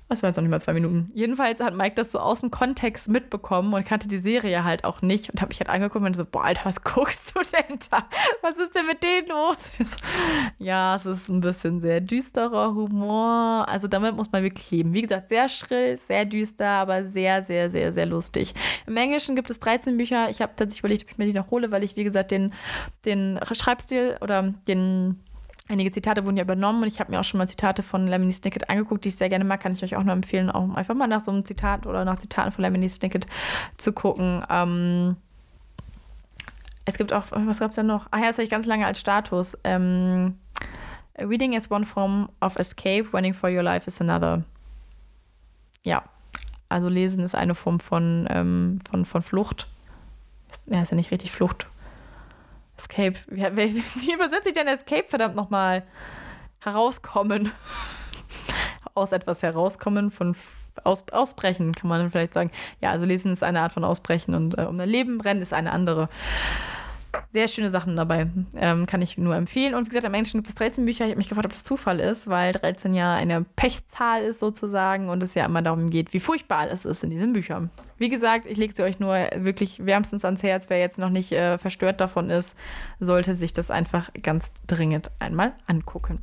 [0.08, 1.06] Das waren jetzt noch nicht mal zwei Minuten.
[1.12, 5.02] Jedenfalls hat Mike das so aus dem Kontext mitbekommen und kannte die Serie halt auch
[5.02, 8.08] nicht und habe mich halt angeguckt und so, boah, Alter, was guckst du denn da?
[8.40, 9.58] Was ist denn mit denen los?
[10.58, 13.66] ja, es ist ein bisschen sehr düsterer Humor.
[13.68, 14.94] Also damit muss man wirklich leben.
[14.94, 18.54] Wie gesagt, sehr schrill, sehr düster, aber sehr, sehr, sehr, sehr lustig.
[18.86, 20.30] Im Englischen gibt es 13 Bücher.
[20.30, 22.54] Ich habe tatsächlich überlegt, ob ich mir die noch hole, weil ich, wie gesagt, den,
[23.04, 25.20] den Schreibstil oder den
[25.68, 28.32] Einige Zitate wurden ja übernommen und ich habe mir auch schon mal Zitate von Lemony
[28.32, 29.60] Snicket angeguckt, die ich sehr gerne mag.
[29.60, 32.18] Kann ich euch auch nur empfehlen, auch einfach mal nach so einem Zitat oder nach
[32.18, 33.26] Zitaten von Lemony Snicket
[33.76, 34.42] zu gucken.
[34.48, 35.16] Ähm,
[36.86, 38.06] es gibt auch, was gab es denn noch?
[38.10, 39.58] Ah ja, das hatte ich ganz lange als Status.
[39.62, 40.38] Ähm,
[41.18, 44.44] Reading is one form of escape, running for your life is another.
[45.84, 46.02] Ja,
[46.70, 49.68] also lesen ist eine Form von, ähm, von, von Flucht.
[50.64, 51.66] Ja, ist ja nicht richtig Flucht.
[52.78, 53.14] Escape.
[53.26, 55.82] Wie, wie, wie übersetze ich denn Escape, verdammt nochmal?
[56.60, 57.52] Herauskommen.
[58.94, 60.34] Aus etwas herauskommen, von
[60.84, 62.50] aus, Ausbrechen, kann man vielleicht sagen.
[62.80, 65.52] Ja, also lesen ist eine Art von Ausbrechen und äh, um ein Leben brennen ist
[65.52, 66.08] eine andere.
[67.32, 68.26] Sehr schöne Sachen dabei.
[68.54, 69.74] Ähm, kann ich nur empfehlen.
[69.74, 71.04] Und wie gesagt, am Englischen gibt es 13 Bücher.
[71.04, 75.08] Ich habe mich gefragt, ob das Zufall ist, weil 13 ja eine Pechzahl ist sozusagen
[75.08, 77.70] und es ja immer darum geht, wie furchtbar alles ist in diesen Büchern.
[77.96, 80.66] Wie gesagt, ich lege sie euch nur wirklich wärmstens ans Herz.
[80.68, 82.56] Wer jetzt noch nicht äh, verstört davon ist,
[83.00, 86.20] sollte sich das einfach ganz dringend einmal angucken.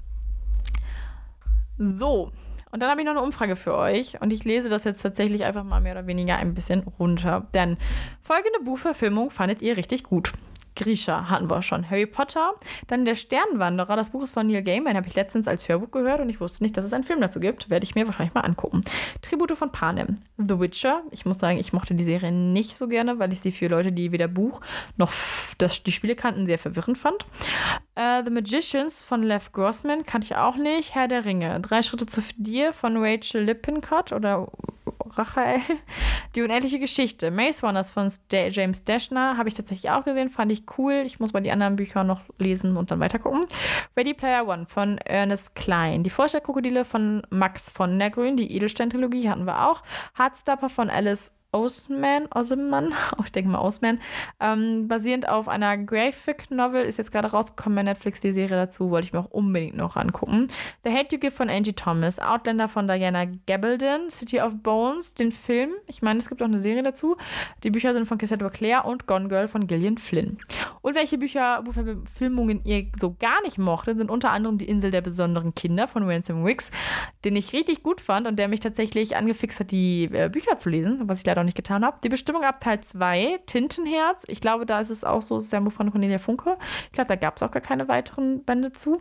[1.78, 2.32] So,
[2.76, 5.46] und dann habe ich noch eine Umfrage für euch und ich lese das jetzt tatsächlich
[5.46, 7.48] einfach mal mehr oder weniger ein bisschen runter.
[7.54, 7.78] Denn
[8.22, 10.34] folgende Buchverfilmung fandet ihr richtig gut.
[10.76, 11.90] Grisha hatten wir schon.
[11.90, 12.54] Harry Potter,
[12.88, 13.96] dann der Sternwanderer.
[13.96, 16.64] Das Buch ist von Neil Gaiman, habe ich letztens als Hörbuch gehört und ich wusste
[16.64, 17.70] nicht, dass es einen Film dazu gibt.
[17.70, 18.82] Werde ich mir wahrscheinlich mal angucken.
[19.22, 20.18] Tribute von Panem.
[20.38, 21.04] The Witcher.
[21.12, 23.92] Ich muss sagen, ich mochte die Serie nicht so gerne, weil ich sie für Leute,
[23.92, 24.62] die weder Buch
[24.98, 25.14] noch
[25.58, 27.26] das, die Spiele kannten, sehr verwirrend fand.
[27.98, 30.96] Uh, The Magicians von Lev Grossman kannte ich auch nicht.
[30.96, 31.62] Herr der Ringe.
[31.62, 34.52] Drei Schritte zu dir von Rachel Lippincott oder
[35.18, 35.62] Rachael.
[36.36, 37.32] Die unendliche Geschichte.
[37.32, 41.04] Maze Runners von James Dashner habe ich tatsächlich auch gesehen, fand ich cool.
[41.06, 43.46] Ich muss mal die anderen Bücher noch lesen und dann weitergucken.
[43.96, 46.04] Ready Player One von Ernest Klein.
[46.04, 48.36] Die Vorstellkrokodile von Max von der Grün.
[48.36, 49.84] Die Edelstein-Trilogie hatten wir auch.
[50.18, 52.94] Heartstopper von Alice Osman, Osman,
[53.24, 54.00] ich denke mal Osman,
[54.42, 58.92] ähm, basierend auf einer Graphic Novel, ist jetzt gerade rausgekommen bei Netflix, die Serie dazu,
[58.92, 60.48] wollte ich mir auch unbedingt noch angucken.
[60.84, 65.32] The Hate You Give von Angie Thomas, Outlander von Diana Gabaldon, City of Bones, den
[65.32, 67.16] Film, ich meine, es gibt auch eine Serie dazu.
[67.64, 70.38] Die Bücher sind von Cassandra Clare und Gone Girl von Gillian Flynn.
[70.82, 75.02] Und welche Bücher, Buchverfilmungen ihr so gar nicht mochtet, sind unter anderem Die Insel der
[75.02, 76.70] besonderen Kinder von Ransom Wicks,
[77.24, 80.70] den ich richtig gut fand und der mich tatsächlich angefixt hat, die äh, Bücher zu
[80.70, 81.98] lesen, was ich leider nicht getan habe.
[82.04, 84.24] Die Bestimmung ab Teil 2, Tintenherz.
[84.28, 86.58] Ich glaube, da ist es auch so, es ist ja ein Buch von Cornelia Funke.
[86.88, 89.00] Ich glaube, da gab es auch gar keine weiteren Bände zu.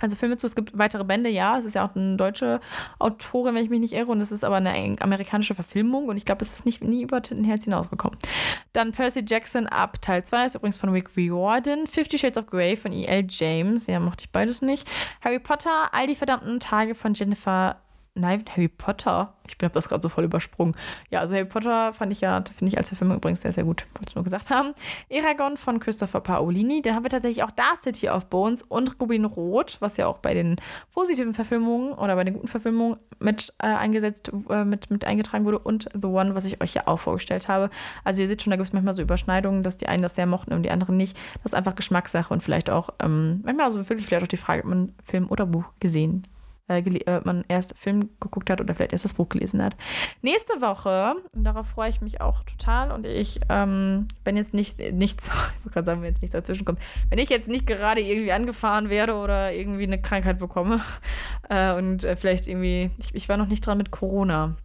[0.00, 1.58] Also Filme zu, es gibt weitere Bände, ja.
[1.58, 2.60] Es ist ja auch eine deutsche
[2.98, 4.12] Autorin, wenn ich mich nicht irre.
[4.12, 6.08] Und es ist aber eine amerikanische Verfilmung.
[6.08, 8.18] Und ich glaube, es ist nicht, nie über Tintenherz hinausgekommen.
[8.72, 11.86] Dann Percy Jackson ab Teil 2 ist übrigens von Rick Riordan.
[11.86, 13.26] Fifty Shades of Grey von E.L.
[13.28, 13.86] James.
[13.86, 14.86] Ja, mochte ich beides nicht.
[15.22, 17.76] Harry Potter, all die verdammten Tage von Jennifer
[18.18, 19.34] Nein, Harry Potter.
[19.46, 20.74] Ich habe das gerade so voll übersprungen.
[21.10, 23.86] Ja, also Harry Potter fand ich ja, finde ich als Verfilmung übrigens sehr, sehr gut.
[23.94, 24.72] Wollte ich nur gesagt haben.
[25.10, 26.80] Eragon von Christopher Paolini.
[26.80, 30.18] Dann haben wir tatsächlich auch da City of Bones und Rubin Rot, was ja auch
[30.18, 30.56] bei den
[30.94, 35.58] positiven Verfilmungen oder bei den guten Verfilmungen mit äh, eingesetzt, äh, mit, mit eingetragen wurde.
[35.58, 37.68] Und The One, was ich euch ja auch vorgestellt habe.
[38.02, 40.26] Also ihr seht schon, da gibt es manchmal so Überschneidungen, dass die einen das sehr
[40.26, 41.18] mochten und die anderen nicht.
[41.42, 44.62] Das ist einfach Geschmackssache und vielleicht auch, ähm, manchmal also wirklich vielleicht auch die Frage,
[44.62, 46.26] ob man Film oder Buch gesehen
[46.68, 49.76] äh, äh, man erst Film geguckt hat oder vielleicht erst das Buch gelesen hat.
[50.22, 54.78] Nächste Woche, und darauf freue ich mich auch total und ich, ähm, wenn jetzt nicht,
[54.78, 55.26] nichts,
[55.58, 58.32] ich wollte gerade sagen, wenn jetzt nichts dazwischen kommt, wenn ich jetzt nicht gerade irgendwie
[58.32, 60.80] angefahren werde oder irgendwie eine Krankheit bekomme
[61.48, 64.56] äh, und äh, vielleicht irgendwie, ich, ich war noch nicht dran mit Corona.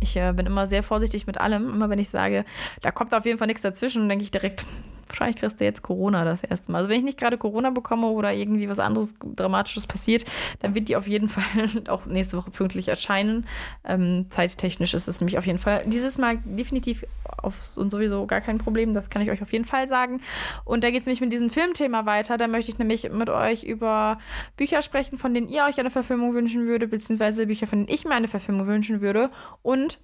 [0.00, 1.70] Ich äh, bin immer sehr vorsichtig mit allem.
[1.70, 2.44] Immer wenn ich sage,
[2.80, 4.66] da kommt auf jeden Fall nichts dazwischen, denke ich direkt,
[5.12, 6.78] wahrscheinlich kriegst du jetzt Corona das erste Mal.
[6.78, 10.24] Also wenn ich nicht gerade Corona bekomme oder irgendwie was anderes Dramatisches passiert,
[10.60, 13.46] dann wird die auf jeden Fall auch nächste Woche pünktlich erscheinen.
[13.84, 18.40] Ähm, zeittechnisch ist es nämlich auf jeden Fall dieses Mal definitiv auf und sowieso gar
[18.40, 18.94] kein Problem.
[18.94, 20.20] Das kann ich euch auf jeden Fall sagen.
[20.64, 22.38] Und da geht es nämlich mit diesem Filmthema weiter.
[22.38, 24.18] Da möchte ich nämlich mit euch über
[24.56, 28.04] Bücher sprechen, von denen ihr euch eine Verfilmung wünschen würdet, beziehungsweise Bücher, von denen ich
[28.04, 29.30] mir eine Verfilmung wünschen würde.
[29.62, 29.98] Und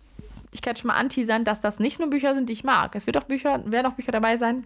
[0.52, 2.94] ich kann schon mal anteasern, dass das nicht nur Bücher sind, die ich mag.
[2.94, 4.64] Es wird auch Bücher, werden auch Bücher dabei sein,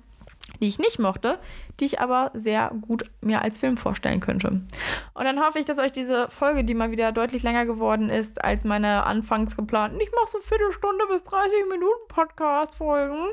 [0.62, 1.38] die ich nicht mochte,
[1.80, 4.48] die ich aber sehr gut mir als Film vorstellen könnte.
[4.48, 8.42] Und dann hoffe ich, dass euch diese Folge, die mal wieder deutlich länger geworden ist
[8.42, 13.32] als meine anfangs geplanten, ich mache so Viertelstunde bis 30 Minuten Podcast-Folgen,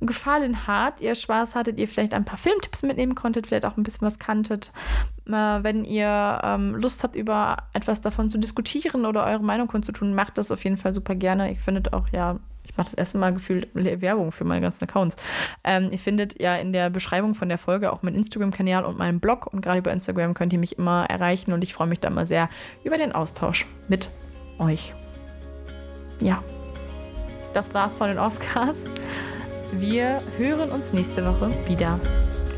[0.00, 3.82] gefallen hat, ihr Spaß hattet, ihr vielleicht ein paar Filmtipps mitnehmen konntet, vielleicht auch ein
[3.82, 4.70] bisschen was kanntet.
[5.26, 10.14] Äh, wenn ihr ähm, Lust habt, über etwas davon zu diskutieren oder eure Meinung kundzutun,
[10.14, 11.50] macht das auf jeden Fall super gerne.
[11.50, 12.38] Ich findet auch ja
[12.72, 15.16] ich mache das erste Mal gefühlt Werbung für meine ganzen Accounts.
[15.62, 19.20] Ähm, ihr findet ja in der Beschreibung von der Folge auch meinen Instagram-Kanal und meinen
[19.20, 19.46] Blog.
[19.52, 21.52] Und gerade über Instagram könnt ihr mich immer erreichen.
[21.52, 22.48] Und ich freue mich da immer sehr
[22.82, 24.10] über den Austausch mit
[24.58, 24.94] euch.
[26.22, 26.42] Ja,
[27.52, 28.76] das war's von den Oscars.
[29.72, 32.00] Wir hören uns nächste Woche wieder.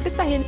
[0.04, 0.44] Bis dahin.